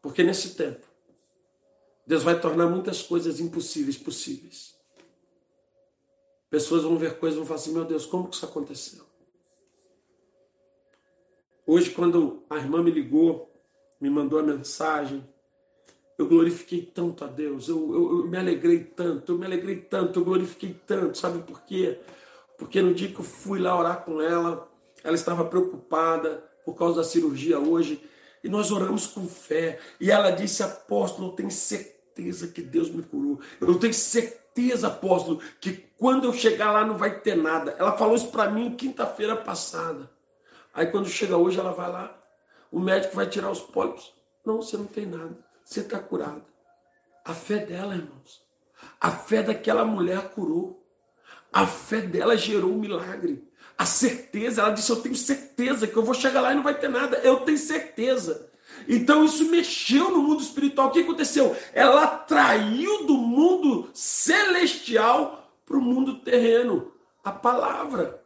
Porque 0.02 0.24
nesse 0.24 0.56
tempo, 0.56 0.86
Deus 2.06 2.24
vai 2.24 2.40
tornar 2.40 2.68
muitas 2.68 3.02
coisas 3.02 3.40
impossíveis 3.40 3.98
possíveis. 3.98 4.76
pessoas 6.50 6.84
vão 6.84 6.98
ver 6.98 7.18
coisas 7.18 7.36
e 7.36 7.40
vão 7.40 7.48
falar 7.48 7.60
assim: 7.60 7.74
meu 7.74 7.86
Deus, 7.86 8.06
como 8.06 8.28
que 8.28 8.36
isso 8.36 8.46
aconteceu? 8.46 9.04
Hoje, 11.66 11.90
quando 11.90 12.44
a 12.50 12.58
irmã 12.58 12.84
me 12.84 12.92
ligou, 12.92 13.52
me 14.00 14.10
mandou 14.10 14.38
a 14.38 14.44
mensagem, 14.44 15.28
eu 16.18 16.28
glorifiquei 16.28 16.82
tanto 16.82 17.24
a 17.26 17.28
Deus, 17.28 17.68
eu, 17.68 17.94
eu, 17.94 18.20
eu, 18.20 18.28
me 18.28 18.38
alegrei 18.38 18.84
tanto, 18.84 19.32
eu 19.32 19.38
me 19.38 19.46
alegrei 19.46 19.78
tanto, 19.78 20.20
eu 20.20 20.24
glorifiquei 20.24 20.80
tanto, 20.86 21.18
sabe 21.18 21.40
por 21.40 21.62
quê? 21.64 22.00
Porque 22.58 22.82
no 22.82 22.94
dia 22.94 23.10
que 23.12 23.20
eu 23.20 23.24
fui 23.24 23.60
lá 23.60 23.78
orar 23.78 24.06
com 24.06 24.22
ela, 24.22 24.72
ela 25.04 25.16
estava 25.16 25.44
preocupada 25.44 26.44
por 26.64 26.76
causa 26.76 26.98
da 26.98 27.04
cirurgia 27.04 27.60
hoje, 27.60 28.08
e 28.44 28.48
nós 28.48 28.72
oramos 28.72 29.08
com 29.08 29.28
fé, 29.28 29.80
e 30.00 30.12
ela 30.12 30.30
disse, 30.30 30.64
apóstolo, 30.64 31.30
eu 31.30 31.34
tenho 31.34 31.52
certeza 32.16 32.48
que 32.48 32.62
Deus 32.62 32.90
me 32.90 33.04
curou, 33.04 33.40
eu 33.60 33.78
tenho 33.78 33.94
certeza, 33.94 34.88
apóstolo, 34.88 35.42
que 35.60 35.72
quando 35.98 36.26
eu 36.26 36.34
chegar 36.34 36.72
lá 36.72 36.86
não 36.86 36.98
vai 36.98 37.20
ter 37.20 37.36
nada. 37.36 37.76
Ela 37.78 37.98
falou 37.98 38.16
isso 38.16 38.32
para 38.32 38.50
mim 38.50 38.76
quinta-feira 38.76 39.36
passada. 39.36 40.10
Aí 40.74 40.88
quando 40.88 41.10
chega 41.10 41.38
hoje, 41.38 41.60
ela 41.60 41.74
vai 41.74 41.92
lá, 41.92 42.18
o 42.72 42.80
médico 42.80 43.16
vai 43.16 43.28
tirar 43.28 43.52
os 43.52 43.60
pólipos. 43.60 44.14
Não, 44.46 44.62
você 44.62 44.78
não 44.78 44.86
tem 44.86 45.06
nada, 45.06 45.38
você 45.64 45.82
está 45.82 46.00
curado. 46.00 46.44
A 47.24 47.34
fé 47.34 47.58
dela, 47.58 47.96
irmãos, 47.96 48.42
a 49.00 49.12
fé 49.12 49.44
daquela 49.44 49.84
mulher 49.84 50.30
curou. 50.30 50.82
A 51.52 51.66
fé 51.66 52.02
dela 52.02 52.38
gerou 52.38 52.72
um 52.72 52.80
milagre. 52.80 53.48
A 53.78 53.86
certeza, 53.86 54.62
ela 54.62 54.72
disse: 54.72 54.92
Eu 54.92 55.02
tenho 55.02 55.16
certeza 55.16 55.88
que 55.88 55.96
eu 55.96 56.04
vou 56.04 56.14
chegar 56.14 56.42
lá 56.42 56.52
e 56.52 56.56
não 56.56 56.64
vai 56.64 56.78
ter 56.78 56.90
nada. 56.90 57.18
Eu 57.20 57.38
tenho 57.38 57.58
certeza. 57.58 58.52
Então 58.88 59.24
isso 59.24 59.50
mexeu 59.50 60.12
no 60.12 60.22
mundo 60.22 60.42
espiritual. 60.42 60.88
O 60.88 60.92
que 60.92 61.00
aconteceu? 61.00 61.56
Ela 61.74 62.06
traiu 62.08 63.06
do 63.06 63.16
mundo 63.18 63.90
celestial 63.94 65.52
para 65.66 65.78
o 65.78 65.82
mundo 65.82 66.20
terreno. 66.20 66.92
A 67.24 67.32
palavra 67.32 68.22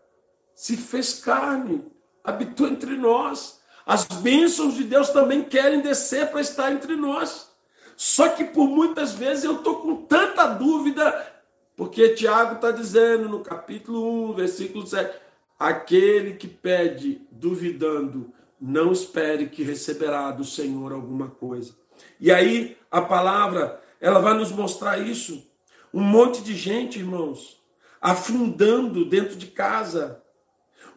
se 0.56 0.76
fez 0.76 1.13
carne 1.13 1.84
habitou 2.24 2.67
entre 2.67 2.95
nós. 2.95 3.60
As 3.86 4.06
bênçãos 4.06 4.76
de 4.76 4.84
Deus 4.84 5.10
também 5.10 5.43
querem 5.43 5.82
descer 5.82 6.30
para 6.30 6.41
estar 6.41 6.72
entre 6.72 6.95
nós. 6.95 7.50
Só 7.98 8.30
que 8.30 8.45
por 8.45 8.67
muitas 8.67 9.13
vezes 9.13 9.43
eu 9.43 9.58
estou 9.58 9.78
com 9.78 9.95
tanta 10.04 10.48
dúvida, 10.48 11.28
porque 11.76 12.10
Tiago 12.10 12.56
está 12.56 12.72
dizendo 12.72 13.28
no 13.28 13.41
capítulo 13.41 14.32
1, 14.32 14.34
versículo 14.34 14.88
7, 14.88 15.19
aquele 15.58 16.36
que 16.36 16.48
pede 16.48 17.22
duvidando, 17.32 18.32
não 18.60 18.91
espere 18.91 19.48
que 19.48 19.63
receberá 19.63 20.32
do 20.32 20.43
Senhor 20.43 20.91
alguma 20.91 21.30
coisa. 21.30 21.74
E 22.19 22.32
aí 22.32 22.78
a 22.91 23.02
palavra, 23.02 23.82
ela 24.00 24.19
vai 24.19 24.34
nos 24.34 24.52
mostrar 24.52 24.98
isso. 24.98 25.48
Um 25.93 26.02
monte 26.02 26.41
de 26.41 26.56
gente, 26.56 27.00
irmãos, 27.00 27.62
afundando 28.02 29.06
dentro 29.06 29.36
de 29.36 29.48
casa, 29.48 30.24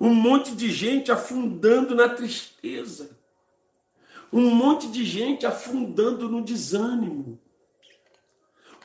um 0.01 0.15
monte 0.15 0.55
de 0.55 0.71
gente 0.71 1.13
afundando 1.13 1.95
na 1.95 2.09
tristeza. 2.09 3.17
Um 4.33 4.51
monte 4.51 4.89
de 4.89 5.05
gente 5.05 5.47
afundando 5.47 6.29
no 6.29 6.43
desânimo. 6.43 7.39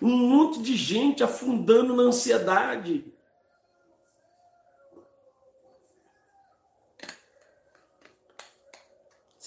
Um 0.02 0.16
monte 0.16 0.62
de 0.62 0.76
gente 0.76 1.24
afundando 1.24 1.96
na 1.96 2.04
ansiedade. 2.04 3.06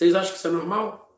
Vocês 0.01 0.15
acham 0.15 0.33
que 0.33 0.39
isso 0.39 0.49
é 0.49 0.51
normal? 0.51 1.15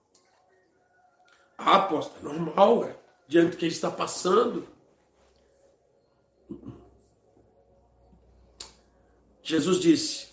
Ah, 1.56 1.76
aposta, 1.76 2.18
é 2.18 2.22
normal, 2.24 2.84
é. 2.84 2.96
Diante 3.28 3.52
do 3.52 3.56
que 3.56 3.66
está 3.66 3.88
passando. 3.88 4.66
Jesus 9.40 9.78
disse: 9.78 10.30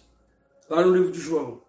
lá 0.68 0.84
no 0.84 0.96
livro 0.96 1.12
de 1.12 1.20
João. 1.20 1.62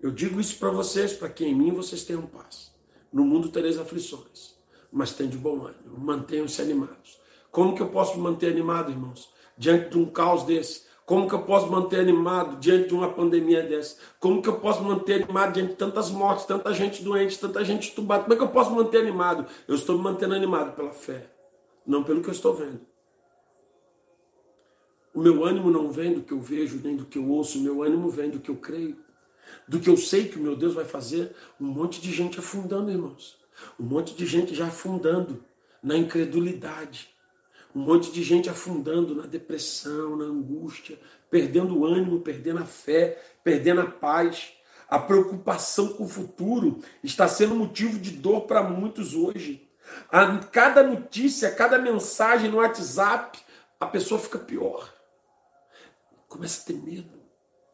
Eu 0.00 0.10
digo 0.10 0.40
isso 0.40 0.58
para 0.58 0.70
vocês, 0.70 1.12
para 1.12 1.28
que 1.28 1.44
em 1.44 1.54
mim 1.54 1.70
vocês 1.70 2.02
tenham 2.02 2.26
paz. 2.26 2.74
No 3.12 3.24
mundo 3.24 3.50
tereis 3.50 3.78
aflições, 3.78 4.56
mas 4.90 5.12
tem 5.12 5.28
de 5.28 5.38
bom 5.38 5.64
ânimo. 5.66 5.98
Mantenham-se 5.98 6.60
animados. 6.60 7.20
Como 7.52 7.76
que 7.76 7.80
eu 7.80 7.90
posso 7.90 8.16
me 8.16 8.24
manter 8.24 8.50
animado, 8.50 8.90
irmãos? 8.90 9.32
Diante 9.56 9.90
de 9.90 9.98
um 9.98 10.10
caos 10.10 10.42
desse? 10.42 10.87
Como 11.08 11.26
que 11.26 11.34
eu 11.34 11.40
posso 11.40 11.72
manter 11.72 12.00
animado 12.00 12.58
diante 12.60 12.88
de 12.88 12.94
uma 12.94 13.10
pandemia 13.10 13.62
dessa? 13.62 13.96
Como 14.20 14.42
que 14.42 14.48
eu 14.50 14.60
posso 14.60 14.84
manter 14.84 15.22
animado 15.22 15.54
diante 15.54 15.70
de 15.70 15.76
tantas 15.76 16.10
mortes, 16.10 16.44
tanta 16.44 16.70
gente 16.74 17.02
doente, 17.02 17.40
tanta 17.40 17.64
gente 17.64 17.90
entubada? 17.90 18.24
Como 18.24 18.34
é 18.34 18.36
que 18.36 18.42
eu 18.42 18.48
posso 18.50 18.72
manter 18.72 18.98
animado? 18.98 19.46
Eu 19.66 19.74
estou 19.74 19.96
me 19.96 20.04
mantendo 20.04 20.34
animado 20.34 20.76
pela 20.76 20.92
fé, 20.92 21.30
não 21.86 22.04
pelo 22.04 22.20
que 22.20 22.28
eu 22.28 22.32
estou 22.32 22.52
vendo. 22.52 22.82
O 25.14 25.20
meu 25.20 25.46
ânimo 25.46 25.70
não 25.70 25.90
vem 25.90 26.12
do 26.12 26.20
que 26.20 26.32
eu 26.32 26.42
vejo, 26.42 26.78
nem 26.84 26.94
do 26.94 27.06
que 27.06 27.16
eu 27.16 27.26
ouço, 27.26 27.58
o 27.58 27.62
meu 27.62 27.82
ânimo 27.82 28.10
vem 28.10 28.28
do 28.28 28.38
que 28.38 28.50
eu 28.50 28.56
creio, 28.56 28.98
do 29.66 29.80
que 29.80 29.88
eu 29.88 29.96
sei 29.96 30.28
que 30.28 30.38
o 30.38 30.42
meu 30.42 30.54
Deus 30.54 30.74
vai 30.74 30.84
fazer. 30.84 31.34
Um 31.58 31.68
monte 31.68 32.02
de 32.02 32.12
gente 32.12 32.38
afundando, 32.38 32.90
irmãos. 32.90 33.38
Um 33.80 33.84
monte 33.84 34.14
de 34.14 34.26
gente 34.26 34.54
já 34.54 34.66
afundando 34.66 35.42
na 35.82 35.96
incredulidade. 35.96 37.08
Um 37.74 37.80
monte 37.80 38.10
de 38.10 38.22
gente 38.22 38.48
afundando 38.48 39.14
na 39.14 39.26
depressão, 39.26 40.16
na 40.16 40.24
angústia, 40.24 40.98
perdendo 41.30 41.78
o 41.78 41.84
ânimo, 41.84 42.20
perdendo 42.20 42.60
a 42.60 42.64
fé, 42.64 43.22
perdendo 43.44 43.80
a 43.82 43.86
paz. 43.86 44.52
A 44.88 44.98
preocupação 44.98 45.88
com 45.88 46.04
o 46.04 46.08
futuro 46.08 46.80
está 47.02 47.28
sendo 47.28 47.54
motivo 47.54 47.98
de 47.98 48.10
dor 48.10 48.42
para 48.42 48.62
muitos 48.62 49.14
hoje. 49.14 49.68
A 50.10 50.38
cada 50.38 50.82
notícia, 50.82 51.50
cada 51.50 51.78
mensagem 51.78 52.50
no 52.50 52.58
WhatsApp, 52.58 53.38
a 53.78 53.86
pessoa 53.86 54.20
fica 54.20 54.38
pior 54.38 54.98
começa 56.28 56.62
a 56.62 56.64
ter 56.66 56.74
medo. 56.74 57.18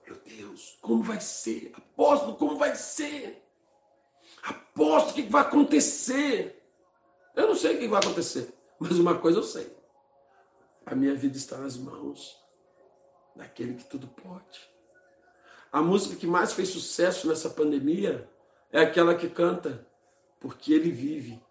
Meu 0.07 0.16
Deus, 0.24 0.78
como 0.80 1.02
vai 1.02 1.20
ser? 1.20 1.72
Apóstolo, 1.74 2.37
como 2.37 2.57
vai 2.57 2.74
ser? 2.76 3.42
Apóstolo, 4.42 5.12
o 5.12 5.14
que 5.14 5.22
vai 5.30 5.42
acontecer? 5.42 6.62
Eu 7.35 7.48
não 7.48 7.54
sei 7.54 7.76
o 7.76 7.78
que 7.78 7.88
vai 7.88 8.00
acontecer, 8.00 8.54
mas 8.78 8.98
uma 8.98 9.18
coisa 9.18 9.38
eu 9.38 9.42
sei. 9.42 9.74
A 10.87 10.94
minha 10.94 11.14
vida 11.14 11.37
está 11.37 11.57
nas 11.57 11.77
mãos 11.77 12.37
daquele 13.35 13.75
que 13.75 13.85
tudo 13.85 14.07
pode. 14.07 14.61
A 15.73 15.83
música 15.83 16.14
que 16.14 16.27
mais 16.27 16.53
fez 16.53 16.68
sucesso 16.68 17.27
nessa 17.27 17.51
pandemia 17.51 18.29
é 18.70 18.81
aquela 18.81 19.14
que 19.14 19.29
canta, 19.29 19.87
porque 20.38 20.73
ele 20.73 20.90
vive. 20.90 21.42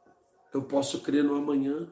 Eu 0.53 0.61
posso 0.61 1.01
crer 1.01 1.23
no 1.23 1.35
amanhã. 1.35 1.87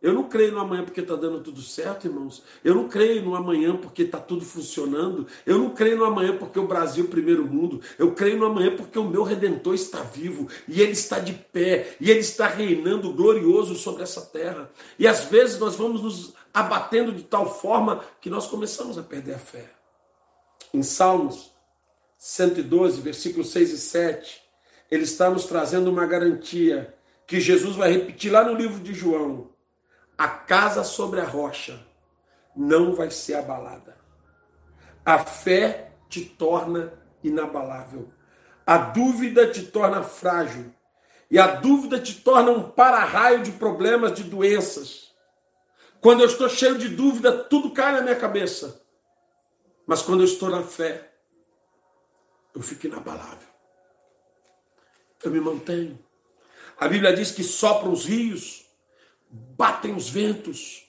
Eu 0.00 0.14
não 0.14 0.28
creio 0.28 0.52
no 0.52 0.60
amanhã 0.60 0.84
porque 0.84 1.00
está 1.00 1.16
dando 1.16 1.40
tudo 1.40 1.60
certo, 1.60 2.06
irmãos. 2.06 2.42
Eu 2.64 2.74
não 2.74 2.88
creio 2.88 3.22
no 3.22 3.34
amanhã 3.34 3.76
porque 3.76 4.02
está 4.02 4.18
tudo 4.18 4.44
funcionando. 4.44 5.26
Eu 5.44 5.58
não 5.58 5.70
creio 5.70 5.98
no 5.98 6.04
amanhã 6.04 6.36
porque 6.36 6.58
o 6.58 6.66
Brasil 6.66 7.04
é 7.04 7.06
o 7.06 7.10
primeiro 7.10 7.44
mundo. 7.44 7.80
Eu 7.98 8.14
creio 8.14 8.38
no 8.38 8.46
amanhã 8.46 8.74
porque 8.76 8.98
o 8.98 9.04
meu 9.04 9.24
Redentor 9.24 9.74
está 9.74 10.00
vivo 10.02 10.48
e 10.68 10.80
ele 10.80 10.92
está 10.92 11.18
de 11.18 11.32
pé 11.32 11.96
e 12.00 12.10
ele 12.10 12.20
está 12.20 12.46
reinando 12.46 13.12
glorioso 13.12 13.74
sobre 13.74 14.04
essa 14.04 14.20
terra. 14.20 14.70
E 14.98 15.06
às 15.06 15.24
vezes 15.24 15.58
nós 15.58 15.74
vamos 15.74 16.00
nos 16.02 16.37
abatendo 16.52 17.12
de 17.12 17.22
tal 17.22 17.52
forma 17.58 18.04
que 18.20 18.30
nós 18.30 18.46
começamos 18.46 18.98
a 18.98 19.02
perder 19.02 19.34
a 19.34 19.38
fé. 19.38 19.70
Em 20.72 20.82
Salmos 20.82 21.52
112, 22.18 23.00
versículos 23.00 23.50
6 23.50 23.72
e 23.72 23.78
7, 23.78 24.42
ele 24.90 25.04
está 25.04 25.30
nos 25.30 25.46
trazendo 25.46 25.90
uma 25.90 26.06
garantia 26.06 26.94
que 27.26 27.40
Jesus 27.40 27.76
vai 27.76 27.92
repetir 27.92 28.32
lá 28.32 28.42
no 28.42 28.54
livro 28.54 28.80
de 28.80 28.92
João 28.94 29.50
a 30.16 30.26
casa 30.26 30.82
sobre 30.82 31.20
a 31.20 31.24
rocha 31.24 31.86
não 32.56 32.92
vai 32.92 33.08
ser 33.08 33.34
abalada. 33.34 33.96
A 35.06 35.18
fé 35.18 35.92
te 36.08 36.24
torna 36.24 36.92
inabalável. 37.22 38.12
A 38.66 38.76
dúvida 38.76 39.46
te 39.46 39.62
torna 39.62 40.02
frágil. 40.02 40.74
E 41.30 41.38
a 41.38 41.46
dúvida 41.46 42.00
te 42.00 42.14
torna 42.16 42.50
um 42.50 42.68
para-raio 42.68 43.42
de 43.42 43.52
problemas, 43.52 44.12
de 44.12 44.24
doenças. 44.24 45.07
Quando 46.00 46.20
eu 46.20 46.26
estou 46.26 46.48
cheio 46.48 46.78
de 46.78 46.88
dúvida, 46.88 47.44
tudo 47.44 47.72
cai 47.72 47.92
na 47.92 48.02
minha 48.02 48.16
cabeça. 48.16 48.84
Mas 49.86 50.02
quando 50.02 50.20
eu 50.20 50.26
estou 50.26 50.48
na 50.48 50.62
fé, 50.62 51.12
eu 52.54 52.60
fico 52.60 52.86
inabalável. 52.86 53.48
Eu 55.22 55.30
me 55.30 55.40
mantenho. 55.40 55.98
A 56.78 56.86
Bíblia 56.86 57.12
diz 57.12 57.30
que 57.32 57.42
sopram 57.42 57.92
os 57.92 58.04
rios 58.04 58.68
batem 59.30 59.94
os 59.94 60.08
ventos, 60.08 60.86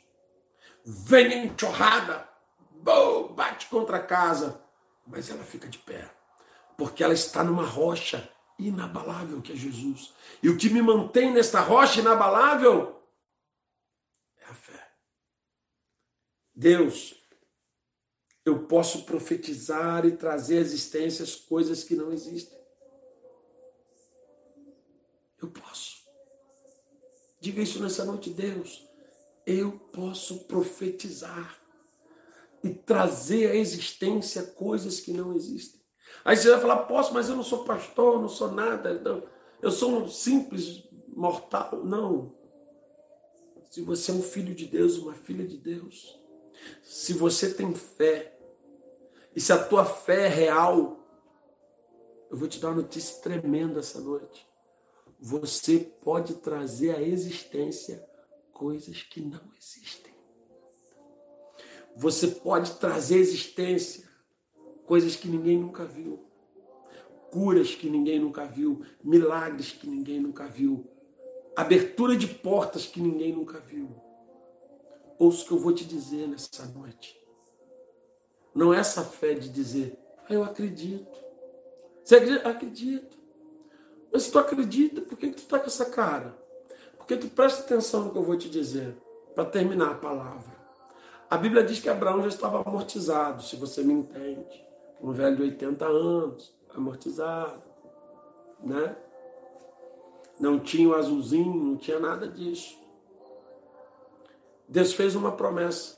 vem 0.85 1.45
enxurrada, 1.45 2.27
bate 3.35 3.67
contra 3.67 3.97
a 3.97 4.03
casa, 4.03 4.63
mas 5.05 5.29
ela 5.29 5.43
fica 5.43 5.67
de 5.67 5.77
pé, 5.79 6.09
porque 6.77 7.03
ela 7.03 7.13
está 7.13 7.43
numa 7.43 7.65
rocha 7.65 8.29
inabalável 8.57 9.41
que 9.41 9.53
é 9.53 9.55
Jesus. 9.55 10.13
E 10.41 10.49
o 10.49 10.57
que 10.57 10.69
me 10.69 10.81
mantém 10.81 11.31
nesta 11.31 11.59
rocha 11.59 11.99
inabalável 11.99 13.01
é 14.37 14.45
a 14.45 14.53
fé. 14.53 14.91
Deus, 16.59 17.15
eu 18.45 18.67
posso 18.67 19.05
profetizar 19.05 20.05
e 20.05 20.17
trazer 20.17 20.57
à 20.57 20.59
existência 20.59 21.23
as 21.23 21.33
coisas 21.33 21.85
que 21.85 21.95
não 21.95 22.11
existem. 22.11 22.59
Eu 25.41 25.49
posso. 25.49 25.99
Diga 27.39 27.61
isso 27.61 27.81
nessa 27.81 28.03
noite, 28.03 28.29
Deus. 28.29 28.85
Eu 29.45 29.71
posso 29.93 30.43
profetizar 30.47 31.57
e 32.61 32.71
trazer 32.71 33.51
à 33.51 33.55
existência 33.55 34.43
coisas 34.43 34.99
que 34.99 35.13
não 35.13 35.33
existem. 35.33 35.79
Aí 36.25 36.35
você 36.35 36.51
vai 36.51 36.59
falar, 36.59 36.77
posso, 36.87 37.13
mas 37.13 37.29
eu 37.29 37.37
não 37.37 37.43
sou 37.43 37.63
pastor, 37.63 38.19
não 38.19 38.27
sou 38.27 38.51
nada, 38.51 38.99
não. 38.99 39.23
eu 39.61 39.71
sou 39.71 39.97
um 39.97 40.09
simples 40.09 40.83
mortal. 41.07 41.85
Não. 41.85 42.35
Se 43.71 43.79
você 43.79 44.11
é 44.11 44.13
um 44.13 44.21
filho 44.21 44.53
de 44.53 44.65
Deus, 44.65 44.97
uma 44.97 45.13
filha 45.13 45.47
de 45.47 45.55
Deus, 45.55 46.18
se 46.83 47.13
você 47.13 47.53
tem 47.53 47.73
fé, 47.73 48.37
e 49.35 49.39
se 49.41 49.53
a 49.53 49.63
tua 49.63 49.85
fé 49.85 50.25
é 50.25 50.27
real, 50.27 50.99
eu 52.29 52.37
vou 52.37 52.47
te 52.47 52.59
dar 52.59 52.69
uma 52.69 52.81
notícia 52.81 53.21
tremenda 53.21 53.79
essa 53.79 53.99
noite. 53.99 54.47
Você 55.19 55.79
pode 55.79 56.35
trazer 56.35 56.95
à 56.95 57.01
existência 57.01 58.07
coisas 58.53 59.01
que 59.03 59.21
não 59.21 59.41
existem. 59.57 60.13
Você 61.95 62.27
pode 62.27 62.73
trazer 62.75 63.15
à 63.15 63.19
existência 63.19 64.07
coisas 64.85 65.15
que 65.15 65.27
ninguém 65.27 65.57
nunca 65.57 65.85
viu. 65.85 66.25
Curas 67.31 67.75
que 67.75 67.89
ninguém 67.89 68.19
nunca 68.19 68.45
viu, 68.45 68.83
milagres 69.03 69.71
que 69.71 69.87
ninguém 69.87 70.19
nunca 70.19 70.47
viu, 70.47 70.89
abertura 71.55 72.15
de 72.15 72.27
portas 72.27 72.87
que 72.87 72.99
ninguém 72.99 73.33
nunca 73.33 73.59
viu. 73.59 74.08
Ouça 75.19 75.43
o 75.43 75.47
que 75.47 75.51
eu 75.51 75.60
vou 75.60 75.73
te 75.73 75.84
dizer 75.84 76.29
nessa 76.29 76.65
noite. 76.65 77.21
Não 78.55 78.73
é 78.73 78.79
essa 78.79 79.03
fé 79.03 79.34
de 79.34 79.49
dizer, 79.49 79.99
ah, 80.27 80.34
eu 80.34 80.43
acredito. 80.43 81.19
Você 82.03 82.15
acredita? 82.15 82.49
Acredito. 82.49 83.17
Mas 84.12 84.23
se 84.23 84.32
tu 84.32 84.39
acredita, 84.39 85.01
por 85.01 85.17
que, 85.17 85.29
tu 85.32 85.39
está 85.39 85.60
com 85.60 85.67
essa 85.67 85.86
cara? 85.86 86.36
Porque 86.97 87.17
tu 87.17 87.27
presta 87.27 87.62
atenção 87.62 88.05
no 88.05 88.12
que 88.12 88.17
eu 88.17 88.23
vou 88.23 88.38
te 88.38 88.49
dizer, 88.49 88.95
para 89.36 89.43
terminar 89.43 89.91
a 89.91 89.95
palavra. 89.95 90.58
A 91.29 91.38
Bíblia 91.38 91.63
diz 91.63 91.79
que 91.79 91.89
Abraão 91.89 92.21
já 92.21 92.29
estava 92.29 92.62
amortizado, 92.62 93.43
se 93.43 93.58
você 93.58 93.84
me 93.84 93.93
entende. 93.93 94.65
Um 95.01 95.12
velho 95.12 95.36
de 95.36 95.43
80 95.43 95.86
anos, 95.86 96.55
amortizado, 96.73 97.62
né? 98.63 98.95
Não 100.39 100.60
tinha 100.60 100.88
o 100.88 100.95
azulzinho, 100.95 101.53
não 101.53 101.77
tinha 101.77 101.99
nada 101.99 102.27
disso. 102.27 102.78
Deus 104.69 104.93
fez 104.93 105.15
uma 105.15 105.32
promessa. 105.32 105.97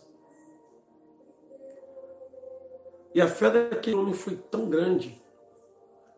E 3.14 3.20
a 3.20 3.28
fé 3.28 3.50
daquele 3.50 3.98
homem 3.98 4.14
foi 4.14 4.38
tão 4.38 4.70
grande, 4.70 5.22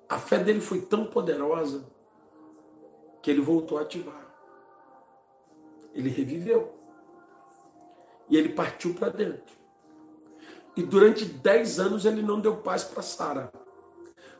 a 0.07 0.19
fé 0.19 0.37
dele 0.37 0.61
foi 0.61 0.81
tão 0.81 1.05
poderosa, 1.05 1.83
que 3.23 3.31
ele 3.31 3.41
voltou 3.41 3.79
a 3.79 3.81
ativar. 3.81 4.21
Ele 5.95 6.09
reviveu. 6.09 6.71
E 8.29 8.37
ele 8.37 8.49
partiu 8.49 8.93
para 8.93 9.09
dentro. 9.09 9.55
E 10.75 10.83
durante 10.83 11.25
dez 11.25 11.79
anos 11.79 12.05
ele 12.05 12.21
não 12.21 12.39
deu 12.39 12.57
paz 12.57 12.83
para 12.83 13.01
Sara. 13.01 13.51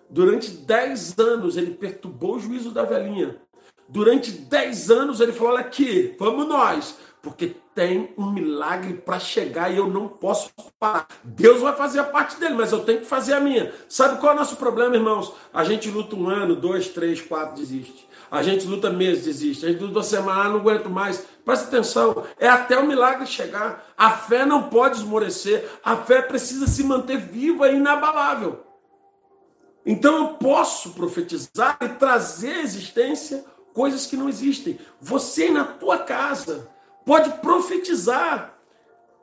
Durante 0.10 0.52
dez 0.52 1.18
anos 1.18 1.58
ele 1.58 1.74
perturbou 1.74 2.36
o 2.36 2.40
juízo 2.40 2.72
da 2.72 2.84
velhinha. 2.84 3.42
Durante 3.88 4.32
dez 4.32 4.92
anos 4.92 5.20
ele 5.20 5.34
falou: 5.34 5.54
olha 5.54 5.62
aqui, 5.62 6.16
vamos 6.20 6.48
nós, 6.48 6.98
porque 7.24 7.56
tem 7.74 8.14
um 8.18 8.30
milagre 8.30 8.96
para 8.96 9.18
chegar 9.18 9.72
e 9.72 9.78
eu 9.78 9.88
não 9.88 10.10
posso 10.10 10.52
parar. 10.78 11.08
Deus 11.24 11.62
vai 11.62 11.74
fazer 11.74 12.00
a 12.00 12.04
parte 12.04 12.38
dele, 12.38 12.54
mas 12.54 12.74
eu 12.74 12.82
tenho 12.82 13.00
que 13.00 13.06
fazer 13.06 13.34
a 13.34 13.40
minha. 13.40 13.74
Sabe 13.88 14.20
qual 14.20 14.34
é 14.34 14.36
o 14.36 14.40
nosso 14.40 14.58
problema, 14.58 14.94
irmãos? 14.94 15.34
A 15.54 15.64
gente 15.64 15.90
luta 15.90 16.18
um 16.18 16.28
ano, 16.28 16.54
dois, 16.54 16.90
três, 16.90 17.22
quatro, 17.22 17.56
desiste. 17.56 18.10
A 18.30 18.44
gente 18.44 18.68
luta 18.68 18.90
meses, 18.90 19.24
desiste. 19.24 19.66
A 19.66 19.70
gente 19.70 19.82
luta 19.82 20.00
uma 20.00 20.04
semana, 20.04 20.50
não 20.50 20.58
aguento 20.58 20.90
mais. 20.90 21.26
Presta 21.46 21.68
atenção, 21.68 22.26
é 22.38 22.50
até 22.50 22.78
o 22.78 22.86
milagre 22.86 23.26
chegar. 23.26 23.94
A 23.98 24.12
fé 24.12 24.46
não 24.46 24.64
pode 24.64 24.98
esmorecer. 24.98 25.66
A 25.82 25.96
fé 25.96 26.22
precisa 26.22 26.68
se 26.68 26.84
manter 26.84 27.18
viva 27.18 27.70
e 27.70 27.78
inabalável. 27.78 28.66
Então 29.86 30.18
eu 30.18 30.28
posso 30.34 30.90
profetizar 30.90 31.78
e 31.80 31.88
trazer 31.88 32.56
à 32.56 32.62
existência 32.62 33.46
coisas 33.74 34.06
que 34.06 34.18
não 34.18 34.28
existem. 34.28 34.78
Você 35.00 35.50
na 35.50 35.64
tua 35.64 36.00
casa 36.00 36.73
pode 37.06 37.30
profetizar 37.42 38.54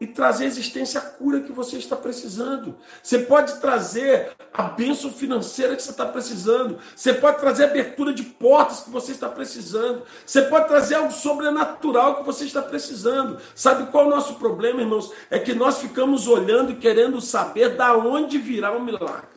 e 0.00 0.06
trazer 0.06 0.44
à 0.44 0.46
existência 0.46 0.98
a 0.98 1.02
cura 1.02 1.42
que 1.42 1.52
você 1.52 1.76
está 1.76 1.94
precisando. 1.94 2.74
Você 3.02 3.18
pode 3.18 3.60
trazer 3.60 4.32
a 4.52 4.62
bênção 4.62 5.12
financeira 5.12 5.76
que 5.76 5.82
você 5.82 5.90
está 5.90 6.06
precisando. 6.06 6.78
Você 6.96 7.12
pode 7.12 7.38
trazer 7.38 7.64
a 7.64 7.66
abertura 7.66 8.14
de 8.14 8.22
portas 8.22 8.80
que 8.80 8.88
você 8.88 9.12
está 9.12 9.28
precisando. 9.28 10.02
Você 10.24 10.40
pode 10.42 10.68
trazer 10.68 10.94
algo 10.94 11.12
sobrenatural 11.12 12.16
que 12.16 12.24
você 12.24 12.46
está 12.46 12.62
precisando. 12.62 13.38
Sabe 13.54 13.90
qual 13.90 14.04
é 14.04 14.06
o 14.06 14.10
nosso 14.10 14.36
problema, 14.36 14.80
irmãos? 14.80 15.12
É 15.30 15.38
que 15.38 15.52
nós 15.52 15.78
ficamos 15.78 16.26
olhando 16.26 16.72
e 16.72 16.76
querendo 16.76 17.20
saber 17.20 17.76
da 17.76 17.94
onde 17.94 18.38
virá 18.38 18.72
o 18.72 18.82
milagre. 18.82 19.28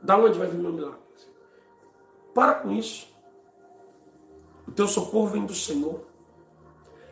Da 0.00 0.16
onde 0.16 0.38
vai 0.38 0.48
vir 0.48 0.56
o 0.56 0.62
meu 0.62 0.72
milagre? 0.72 1.00
Para 2.34 2.54
com 2.54 2.72
isso. 2.72 3.06
O 4.66 4.72
teu 4.72 4.88
socorro 4.88 5.26
vem 5.26 5.44
do 5.44 5.54
Senhor. 5.54 6.13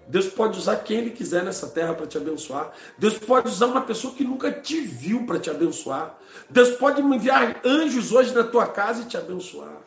Deus 0.09 0.27
pode 0.27 0.59
usar 0.59 0.77
quem 0.77 0.99
Ele 0.99 1.11
quiser 1.11 1.45
nessa 1.45 1.69
terra 1.69 1.95
para 1.95 2.07
te 2.07 2.17
abençoar. 2.17 2.73
Deus 2.99 3.19
pode 3.19 3.49
usar 3.49 3.67
uma 3.67 3.83
pessoa 3.83 4.15
que 4.15 4.25
nunca 4.25 4.51
te 4.51 4.81
viu 4.81 5.25
para 5.27 5.39
te 5.39 5.51
abençoar. 5.51 6.19
Deus 6.51 6.71
pode 6.73 7.01
enviar 7.01 7.61
anjos 7.65 8.13
hoje 8.13 8.35
na 8.35 8.45
tua 8.45 8.67
casa 8.67 9.03
e 9.03 9.07
te 9.07 9.17
abençoar. 9.17 9.83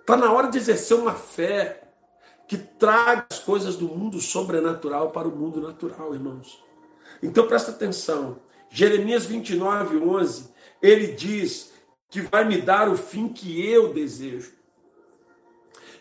Está 0.00 0.16
na 0.16 0.32
hora 0.32 0.48
de 0.48 0.58
exercer 0.58 0.96
uma 0.96 1.14
fé 1.14 1.82
que 2.46 2.56
traga 2.56 3.26
as 3.28 3.40
coisas 3.40 3.76
do 3.76 3.88
mundo 3.88 4.20
sobrenatural 4.20 5.10
para 5.10 5.26
o 5.26 5.34
mundo 5.34 5.60
natural, 5.60 6.14
irmãos. 6.14 6.62
Então 7.22 7.46
presta 7.46 7.72
atenção. 7.72 8.38
Jeremias 8.70 9.26
29, 9.26 9.98
11, 9.98 10.48
ele 10.82 11.08
diz 11.08 11.72
que 12.08 12.20
vai 12.20 12.44
me 12.44 12.60
dar 12.60 12.88
o 12.88 12.96
fim 12.96 13.28
que 13.28 13.64
eu 13.64 13.92
desejo. 13.92 14.55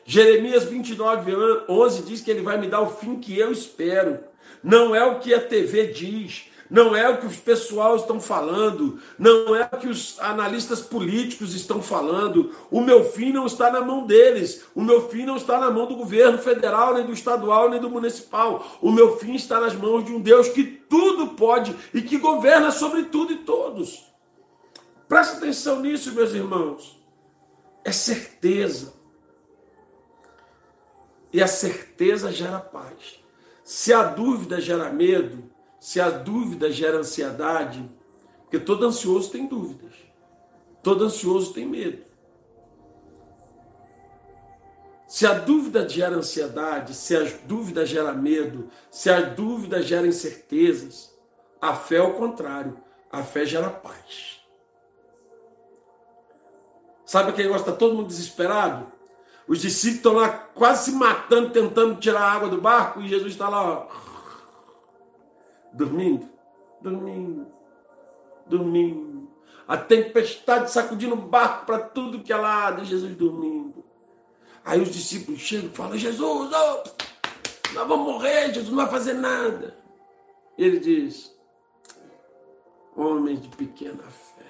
Jeremias 0.06 0.64
29, 0.66 1.34
11 1.68 2.04
diz 2.04 2.22
que 2.22 2.30
ele 2.30 2.44
vai 2.44 2.60
me 2.60 2.68
dar 2.68 2.82
o 2.82 2.92
fim 2.92 3.20
que 3.20 3.38
eu 3.38 3.52
espero. 3.52 4.20
Não 4.64 4.96
é 4.96 5.04
o 5.04 5.20
que 5.20 5.34
a 5.34 5.42
TV 5.42 5.88
diz, 5.88 6.46
não 6.70 6.96
é 6.96 7.10
o 7.10 7.18
que 7.18 7.26
os 7.26 7.38
pessoal 7.38 7.96
estão 7.96 8.20
falando, 8.20 9.00
não 9.18 9.56
é 9.56 9.68
o 9.72 9.78
que 9.78 9.88
os 9.88 10.20
analistas 10.20 10.82
políticos 10.82 11.56
estão 11.56 11.82
falando. 11.82 12.52
O 12.70 12.82
meu 12.82 13.04
fim 13.04 13.32
não 13.32 13.48
está 13.48 13.72
na 13.72 13.82
mão 13.82 14.06
deles, 14.06 14.64
o 14.76 14.82
meu 14.82 15.10
fim 15.10 15.26
não 15.26 15.38
está 15.38 15.60
na 15.60 15.72
mão 15.72 15.88
do 15.88 15.96
governo 15.96 16.38
federal, 16.38 16.94
nem 16.94 17.06
do 17.06 17.14
estadual, 17.14 17.70
nem 17.70 17.80
do 17.80 17.90
municipal. 17.90 18.78
O 18.82 18.92
meu 18.92 19.18
fim 19.18 19.34
está 19.34 19.60
nas 19.60 19.74
mãos 19.74 20.06
de 20.06 20.12
um 20.12 20.22
Deus 20.22 20.50
que 20.50 20.64
tudo 20.64 21.30
pode 21.30 21.76
e 21.94 22.02
que 22.04 22.20
governa 22.20 22.70
sobre 22.70 23.06
tudo 23.06 23.34
e 23.34 23.38
todos. 23.38 24.06
Presta 25.08 25.38
atenção 25.38 25.82
nisso, 25.82 26.14
meus 26.14 26.34
irmãos. 26.34 27.00
É 27.84 27.92
certeza. 27.92 28.94
E 31.36 31.44
a 31.44 31.48
certeza 31.48 32.32
gera 32.32 32.62
paz. 32.62 33.22
Se 33.62 33.92
a 33.92 34.04
dúvida 34.04 34.62
gera 34.62 34.90
medo, 34.90 35.52
se 35.82 36.00
a 36.00 36.10
dúvida 36.10 36.72
gera 36.72 37.00
ansiedade, 37.00 37.92
porque 38.44 38.58
todo 38.58 38.86
ansioso 38.86 39.32
tem 39.32 39.46
dúvidas, 39.46 39.92
todo 40.82 41.04
ansioso 41.04 41.52
tem 41.52 41.66
medo. 41.66 42.06
Se 45.10 45.28
a 45.28 45.34
dúvida 45.34 45.86
gera 45.90 46.16
ansiedade, 46.16 46.94
se 46.94 47.18
a 47.18 47.24
dúvida 47.46 47.86
gera 47.86 48.14
medo, 48.14 48.70
se 48.90 49.10
a 49.10 49.20
dúvida 49.20 49.82
gera 49.82 50.08
incertezas, 50.08 51.14
a 51.60 51.76
fé 51.76 51.98
é 51.98 52.02
o 52.02 52.14
contrário, 52.14 52.82
a 53.12 53.24
fé 53.24 53.46
gera 53.46 53.70
paz. 53.70 54.40
Sabe 57.06 57.38
negócio, 57.38 57.60
está 57.60 57.74
todo 57.74 57.94
mundo 57.94 58.08
desesperado? 58.08 58.95
Os 59.48 59.62
discípulos 59.62 59.98
estão 59.98 60.14
lá 60.14 60.30
quase 60.30 60.86
se 60.86 60.92
matando, 60.92 61.52
tentando 61.52 62.00
tirar 62.00 62.22
a 62.22 62.32
água 62.32 62.50
do 62.50 62.60
barco, 62.60 63.02
e 63.02 63.08
Jesus 63.08 63.34
está 63.34 63.48
lá, 63.48 63.64
ó, 63.64 63.88
dormindo, 65.72 66.28
dormindo, 66.82 67.48
dormindo. 68.48 69.30
A 69.68 69.78
tempestade 69.78 70.72
sacudindo 70.72 71.14
o 71.14 71.18
barco 71.18 71.66
para 71.66 71.80
tudo 71.80 72.22
que 72.22 72.34
é 72.34 72.36
lado, 72.36 72.82
e 72.82 72.86
Jesus 72.86 73.16
dormindo. 73.16 73.84
Aí 74.64 74.82
os 74.82 74.90
discípulos 74.90 75.40
chegam 75.40 75.70
e 75.70 75.76
falam: 75.76 75.98
Jesus, 75.98 76.52
oh, 76.52 76.84
nós 77.74 77.88
vamos 77.88 78.14
morrer, 78.14 78.48
Jesus 78.48 78.70
não 78.70 78.78
vai 78.78 78.90
fazer 78.90 79.14
nada. 79.14 79.78
Ele 80.58 80.80
diz: 80.80 81.36
Homens 82.96 83.42
de 83.42 83.50
pequena 83.50 84.04
fé. 84.04 84.46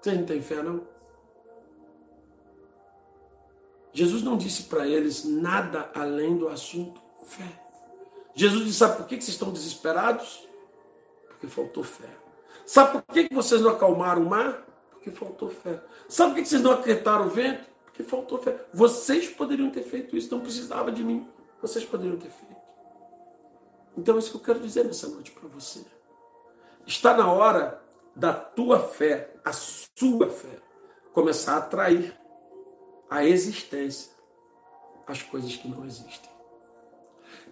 Vocês 0.00 0.16
não 0.16 0.24
têm 0.24 0.40
fé, 0.40 0.62
não? 0.62 0.93
Jesus 3.94 4.22
não 4.24 4.36
disse 4.36 4.64
para 4.64 4.86
eles 4.86 5.24
nada 5.24 5.88
além 5.94 6.36
do 6.36 6.48
assunto 6.48 7.00
fé. 7.24 7.48
Jesus 8.34 8.64
disse: 8.64 8.78
Sabe 8.78 8.96
por 8.96 9.06
que 9.06 9.14
vocês 9.14 9.28
estão 9.28 9.52
desesperados? 9.52 10.48
Porque 11.28 11.46
faltou 11.46 11.84
fé. 11.84 12.08
Sabe 12.66 13.00
por 13.00 13.14
que 13.14 13.32
vocês 13.32 13.60
não 13.60 13.70
acalmaram 13.70 14.22
o 14.22 14.28
mar? 14.28 14.66
Porque 14.90 15.12
faltou 15.12 15.48
fé. 15.48 15.80
Sabe 16.08 16.32
por 16.32 16.42
que 16.42 16.48
vocês 16.48 16.60
não 16.60 16.72
aquietaram 16.72 17.26
o 17.26 17.30
vento? 17.30 17.68
Porque 17.84 18.02
faltou 18.02 18.38
fé. 18.38 18.66
Vocês 18.74 19.28
poderiam 19.28 19.70
ter 19.70 19.84
feito 19.84 20.16
isso, 20.16 20.34
não 20.34 20.40
precisava 20.40 20.90
de 20.90 21.04
mim. 21.04 21.28
Vocês 21.62 21.84
poderiam 21.84 22.16
ter 22.16 22.30
feito. 22.30 22.56
Então, 23.96 24.16
é 24.16 24.18
isso 24.18 24.32
que 24.32 24.36
eu 24.38 24.40
quero 24.40 24.58
dizer 24.58 24.84
nessa 24.84 25.06
noite 25.08 25.30
para 25.30 25.48
você. 25.48 25.84
Está 26.84 27.16
na 27.16 27.30
hora 27.30 27.80
da 28.16 28.32
tua 28.32 28.80
fé, 28.80 29.34
a 29.44 29.52
sua 29.52 30.28
fé, 30.28 30.58
começar 31.12 31.54
a 31.54 31.58
atrair 31.58 32.23
a 33.14 33.24
existência 33.24 34.10
as 35.06 35.22
coisas 35.22 35.54
que 35.54 35.68
não 35.68 35.84
existem. 35.84 36.30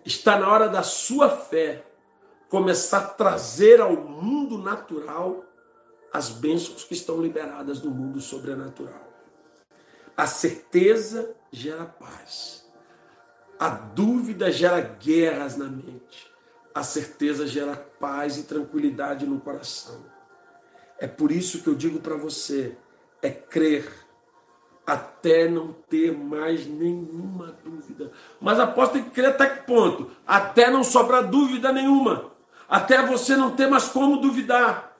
Está 0.04 0.36
na 0.36 0.50
hora 0.50 0.68
da 0.68 0.82
sua 0.82 1.30
fé 1.30 1.84
começar 2.48 2.98
a 2.98 3.08
trazer 3.08 3.80
ao 3.80 3.94
mundo 3.94 4.58
natural 4.58 5.44
as 6.12 6.30
bênçãos 6.30 6.84
que 6.84 6.94
estão 6.94 7.22
liberadas 7.22 7.80
no 7.80 7.90
mundo 7.90 8.20
sobrenatural. 8.20 9.08
A 10.16 10.26
certeza 10.26 11.32
gera 11.52 11.84
paz. 11.84 12.68
A 13.56 13.68
dúvida 13.68 14.50
gera 14.50 14.80
guerras 14.80 15.56
na 15.56 15.66
mente. 15.66 16.28
A 16.74 16.82
certeza 16.82 17.46
gera 17.46 17.76
paz 17.76 18.36
e 18.36 18.42
tranquilidade 18.42 19.26
no 19.26 19.40
coração. 19.40 20.04
É 20.98 21.06
por 21.06 21.30
isso 21.30 21.62
que 21.62 21.68
eu 21.68 21.74
digo 21.74 22.00
para 22.00 22.16
você: 22.16 22.76
é 23.22 23.30
crer 23.30 24.02
até 24.86 25.48
não 25.48 25.72
ter 25.72 26.16
mais 26.16 26.66
nenhuma 26.66 27.56
dúvida. 27.64 28.12
Mas 28.40 28.58
após 28.58 28.90
tem 28.90 29.04
que 29.04 29.10
crer 29.10 29.30
até 29.30 29.48
que 29.48 29.66
ponto? 29.66 30.10
Até 30.26 30.70
não 30.70 30.82
sobrar 30.82 31.28
dúvida 31.28 31.72
nenhuma. 31.72 32.32
Até 32.68 33.04
você 33.06 33.36
não 33.36 33.54
ter 33.54 33.68
mais 33.68 33.88
como 33.88 34.18
duvidar. 34.18 34.96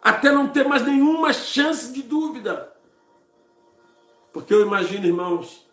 Até 0.00 0.30
não 0.32 0.48
ter 0.48 0.66
mais 0.66 0.82
nenhuma 0.82 1.32
chance 1.32 1.92
de 1.92 2.02
dúvida. 2.02 2.72
Porque 4.32 4.52
eu 4.52 4.62
imagino, 4.62 5.06
irmãos, 5.06 5.68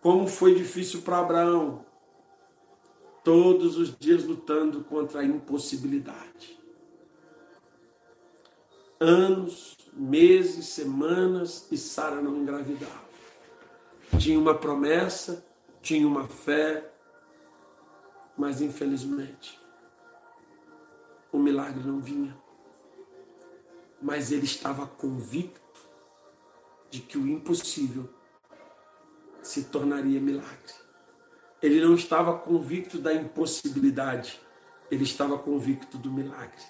como 0.00 0.26
foi 0.26 0.54
difícil 0.54 1.02
para 1.02 1.18
Abraão. 1.18 1.84
Todos 3.22 3.76
os 3.76 3.96
dias 3.96 4.24
lutando 4.24 4.82
contra 4.84 5.20
a 5.20 5.24
impossibilidade. 5.24 6.58
Anos 8.98 9.76
meses, 9.92 10.66
semanas 10.68 11.66
e 11.70 11.76
Sara 11.76 12.20
não 12.20 12.36
engravidava. 12.36 13.02
Tinha 14.18 14.38
uma 14.38 14.54
promessa, 14.54 15.44
tinha 15.80 16.06
uma 16.06 16.26
fé, 16.26 16.90
mas 18.36 18.60
infelizmente 18.60 19.60
o 21.32 21.38
milagre 21.38 21.82
não 21.82 22.00
vinha. 22.00 22.36
Mas 24.00 24.32
ele 24.32 24.44
estava 24.44 24.86
convicto 24.86 25.62
de 26.90 27.00
que 27.00 27.16
o 27.16 27.26
impossível 27.26 28.08
se 29.42 29.64
tornaria 29.64 30.20
milagre. 30.20 30.74
Ele 31.62 31.80
não 31.80 31.94
estava 31.94 32.38
convicto 32.38 32.98
da 32.98 33.14
impossibilidade, 33.14 34.40
ele 34.90 35.04
estava 35.04 35.38
convicto 35.38 35.96
do 35.96 36.12
milagre, 36.12 36.62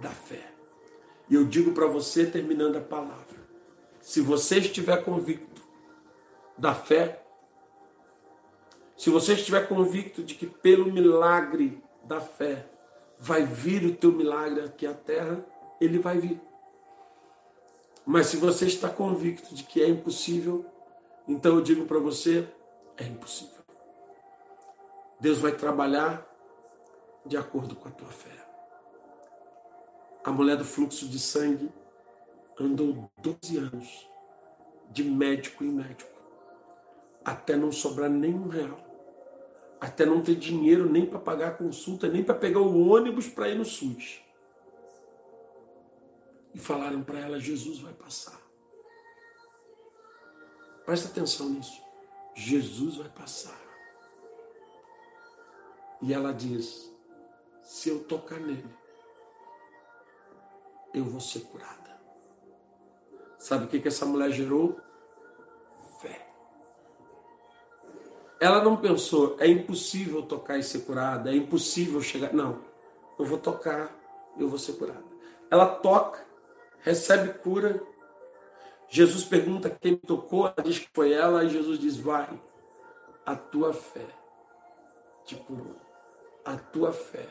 da 0.00 0.10
fé. 0.10 0.53
E 1.28 1.34
eu 1.34 1.44
digo 1.44 1.72
para 1.72 1.86
você, 1.86 2.26
terminando 2.26 2.76
a 2.76 2.80
palavra: 2.80 3.36
se 4.00 4.20
você 4.20 4.58
estiver 4.58 5.04
convicto 5.04 5.62
da 6.56 6.74
fé, 6.74 7.22
se 8.96 9.10
você 9.10 9.34
estiver 9.34 9.68
convicto 9.68 10.22
de 10.22 10.34
que 10.34 10.46
pelo 10.46 10.92
milagre 10.92 11.82
da 12.04 12.20
fé 12.20 12.66
vai 13.18 13.44
vir 13.44 13.84
o 13.84 13.94
teu 13.94 14.12
milagre 14.12 14.64
aqui 14.64 14.86
à 14.86 14.94
terra, 14.94 15.44
ele 15.80 15.98
vai 15.98 16.18
vir. 16.18 16.40
Mas 18.06 18.26
se 18.26 18.36
você 18.36 18.66
está 18.66 18.88
convicto 18.88 19.54
de 19.54 19.64
que 19.64 19.82
é 19.82 19.88
impossível, 19.88 20.64
então 21.26 21.56
eu 21.56 21.62
digo 21.62 21.86
para 21.86 21.98
você, 21.98 22.46
é 22.96 23.04
impossível. 23.04 23.64
Deus 25.18 25.38
vai 25.38 25.52
trabalhar 25.52 26.30
de 27.24 27.36
acordo 27.36 27.74
com 27.74 27.88
a 27.88 27.92
tua 27.92 28.08
fé. 28.08 28.43
A 30.24 30.32
mulher 30.32 30.56
do 30.56 30.64
fluxo 30.64 31.06
de 31.06 31.18
sangue 31.18 31.70
andou 32.58 33.10
12 33.18 33.58
anos, 33.58 34.10
de 34.90 35.04
médico 35.04 35.62
em 35.62 35.70
médico, 35.70 36.10
até 37.22 37.56
não 37.56 37.70
sobrar 37.70 38.08
nenhum 38.08 38.48
real, 38.48 38.80
até 39.78 40.06
não 40.06 40.22
ter 40.22 40.36
dinheiro 40.36 40.88
nem 40.90 41.04
para 41.04 41.18
pagar 41.18 41.48
a 41.48 41.54
consulta, 41.54 42.08
nem 42.08 42.24
para 42.24 42.34
pegar 42.34 42.60
o 42.60 42.88
ônibus 42.88 43.28
para 43.28 43.50
ir 43.50 43.58
no 43.58 43.66
SUS. 43.66 44.22
E 46.54 46.58
falaram 46.58 47.02
para 47.02 47.18
ela: 47.18 47.38
Jesus 47.38 47.80
vai 47.80 47.92
passar. 47.92 48.40
Presta 50.86 51.08
atenção 51.08 51.50
nisso. 51.50 51.82
Jesus 52.34 52.96
vai 52.96 53.08
passar. 53.10 53.60
E 56.00 56.14
ela 56.14 56.32
diz: 56.32 56.90
se 57.62 57.88
eu 57.88 58.04
tocar 58.04 58.38
nele, 58.38 58.83
eu 60.94 61.04
vou 61.04 61.20
ser 61.20 61.40
curada. 61.40 61.74
Sabe 63.36 63.64
o 63.64 63.68
que, 63.68 63.80
que 63.80 63.88
essa 63.88 64.06
mulher 64.06 64.30
gerou? 64.30 64.80
Fé. 66.00 66.28
Ela 68.40 68.62
não 68.62 68.76
pensou, 68.76 69.36
é 69.40 69.48
impossível 69.48 70.22
tocar 70.22 70.56
e 70.56 70.62
ser 70.62 70.80
curada, 70.80 71.30
é 71.30 71.36
impossível 71.36 72.00
chegar. 72.00 72.32
Não, 72.32 72.60
eu 73.18 73.24
vou 73.24 73.38
tocar, 73.38 73.92
eu 74.38 74.48
vou 74.48 74.58
ser 74.58 74.74
curada. 74.74 75.04
Ela 75.50 75.66
toca, 75.66 76.24
recebe 76.80 77.34
cura. 77.40 77.82
Jesus 78.88 79.24
pergunta 79.24 79.68
quem 79.68 79.96
tocou, 79.96 80.46
ela 80.46 80.62
diz 80.62 80.78
que 80.78 80.88
foi 80.94 81.12
ela, 81.12 81.42
e 81.42 81.48
Jesus 81.48 81.78
diz: 81.78 81.96
Vai, 81.96 82.28
a 83.26 83.34
tua 83.34 83.72
fé 83.72 84.06
te 85.24 85.34
curou, 85.34 85.76
a 86.44 86.56
tua 86.56 86.92
fé 86.92 87.26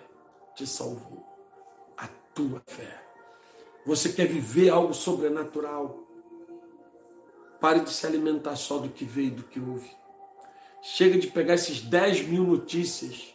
te 0.56 0.68
salvou, 0.68 1.26
a 1.96 2.08
tua 2.34 2.62
fé 2.68 3.13
você 3.86 4.10
quer 4.10 4.28
viver 4.28 4.70
algo 4.70 4.94
sobrenatural? 4.94 6.04
Pare 7.60 7.82
de 7.82 7.92
se 7.92 8.06
alimentar 8.06 8.56
só 8.56 8.78
do 8.78 8.90
que 8.90 9.06
veio 9.06 9.28
e 9.28 9.32
do 9.32 9.44
que 9.44 9.60
houve. 9.60 9.90
Chega 10.82 11.18
de 11.18 11.28
pegar 11.28 11.56
esses 11.56 11.82
10 11.82 12.28
mil 12.28 12.44
notícias. 12.44 13.34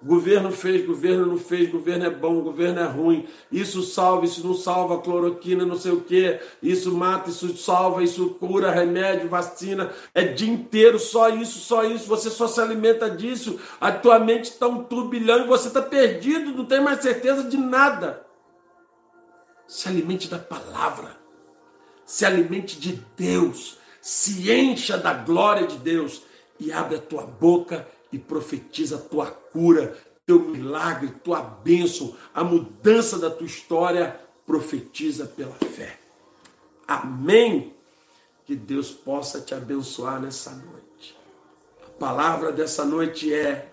Governo 0.00 0.52
fez, 0.52 0.86
governo 0.86 1.26
não 1.26 1.38
fez, 1.38 1.68
governo 1.68 2.06
é 2.06 2.10
bom, 2.10 2.40
governo 2.40 2.78
é 2.78 2.84
ruim. 2.84 3.26
Isso 3.50 3.82
salva, 3.82 4.24
isso 4.24 4.46
não 4.46 4.54
salva, 4.54 5.02
cloroquina, 5.02 5.66
não 5.66 5.76
sei 5.76 5.90
o 5.90 6.02
que. 6.02 6.38
Isso 6.62 6.94
mata, 6.94 7.30
isso 7.30 7.56
salva, 7.56 8.02
isso 8.02 8.30
cura, 8.34 8.70
remédio, 8.70 9.28
vacina. 9.28 9.92
É 10.14 10.22
dia 10.22 10.48
inteiro 10.48 10.98
só 11.00 11.28
isso, 11.30 11.58
só 11.58 11.84
isso. 11.84 12.06
Você 12.06 12.30
só 12.30 12.46
se 12.46 12.60
alimenta 12.60 13.10
disso. 13.10 13.58
A 13.80 13.90
tua 13.90 14.20
mente 14.20 14.44
está 14.44 14.68
um 14.68 14.84
turbilhão 14.84 15.44
e 15.44 15.48
você 15.48 15.66
está 15.66 15.82
perdido, 15.82 16.52
não 16.52 16.64
tem 16.64 16.80
mais 16.80 17.00
certeza 17.00 17.42
de 17.42 17.56
nada. 17.56 18.27
Se 19.68 19.86
alimente 19.86 20.28
da 20.28 20.38
palavra. 20.38 21.14
Se 22.06 22.24
alimente 22.24 22.80
de 22.80 23.04
Deus. 23.14 23.76
Se 24.00 24.50
encha 24.50 24.96
da 24.96 25.12
glória 25.12 25.66
de 25.66 25.76
Deus. 25.76 26.22
E 26.58 26.72
abre 26.72 26.96
a 26.96 27.00
tua 27.00 27.24
boca 27.24 27.86
e 28.10 28.18
profetiza 28.18 28.96
a 28.96 29.00
tua 29.00 29.26
cura, 29.30 29.96
teu 30.26 30.40
milagre, 30.40 31.10
tua 31.22 31.42
bênção, 31.42 32.16
a 32.34 32.42
mudança 32.42 33.18
da 33.18 33.30
tua 33.30 33.46
história. 33.46 34.18
Profetiza 34.46 35.26
pela 35.26 35.52
fé. 35.52 36.00
Amém. 36.86 37.74
Que 38.46 38.56
Deus 38.56 38.90
possa 38.90 39.42
te 39.42 39.54
abençoar 39.54 40.18
nessa 40.18 40.50
noite. 40.52 41.14
A 41.86 41.90
palavra 41.90 42.50
dessa 42.50 42.86
noite 42.86 43.32
é: 43.32 43.70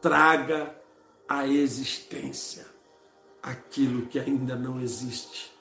traga 0.00 0.72
a 1.28 1.48
existência 1.48 2.71
aquilo 3.42 4.06
que 4.06 4.18
ainda 4.18 4.54
não 4.54 4.80
existe. 4.80 5.52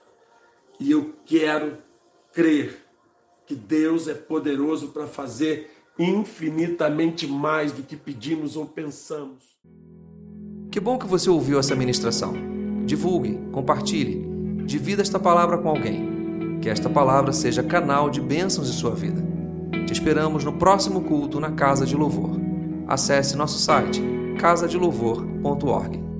E 0.79 0.91
eu 0.91 1.13
quero 1.25 1.77
crer 2.33 2.85
que 3.45 3.55
Deus 3.55 4.07
é 4.07 4.13
poderoso 4.13 4.89
para 4.89 5.07
fazer 5.07 5.71
infinitamente 5.97 7.27
mais 7.27 7.71
do 7.71 7.83
que 7.83 7.95
pedimos 7.95 8.55
ou 8.55 8.65
pensamos. 8.65 9.43
Que 10.71 10.79
bom 10.79 10.97
que 10.97 11.05
você 11.05 11.29
ouviu 11.29 11.59
essa 11.59 11.75
ministração. 11.75 12.33
Divulgue, 12.85 13.37
compartilhe, 13.51 14.25
divida 14.65 15.01
esta 15.01 15.19
palavra 15.19 15.57
com 15.57 15.69
alguém. 15.69 16.59
Que 16.61 16.69
esta 16.69 16.89
palavra 16.89 17.33
seja 17.33 17.63
canal 17.63 18.09
de 18.09 18.21
bênçãos 18.21 18.69
em 18.69 18.73
sua 18.73 18.91
vida. 18.91 19.21
Te 19.85 19.93
esperamos 19.93 20.45
no 20.45 20.53
próximo 20.53 21.01
culto 21.01 21.39
na 21.39 21.51
Casa 21.51 21.85
de 21.85 21.95
Louvor. 21.95 22.39
Acesse 22.87 23.35
nosso 23.35 23.59
site 23.59 24.01
casadelouvor.org. 24.39 26.10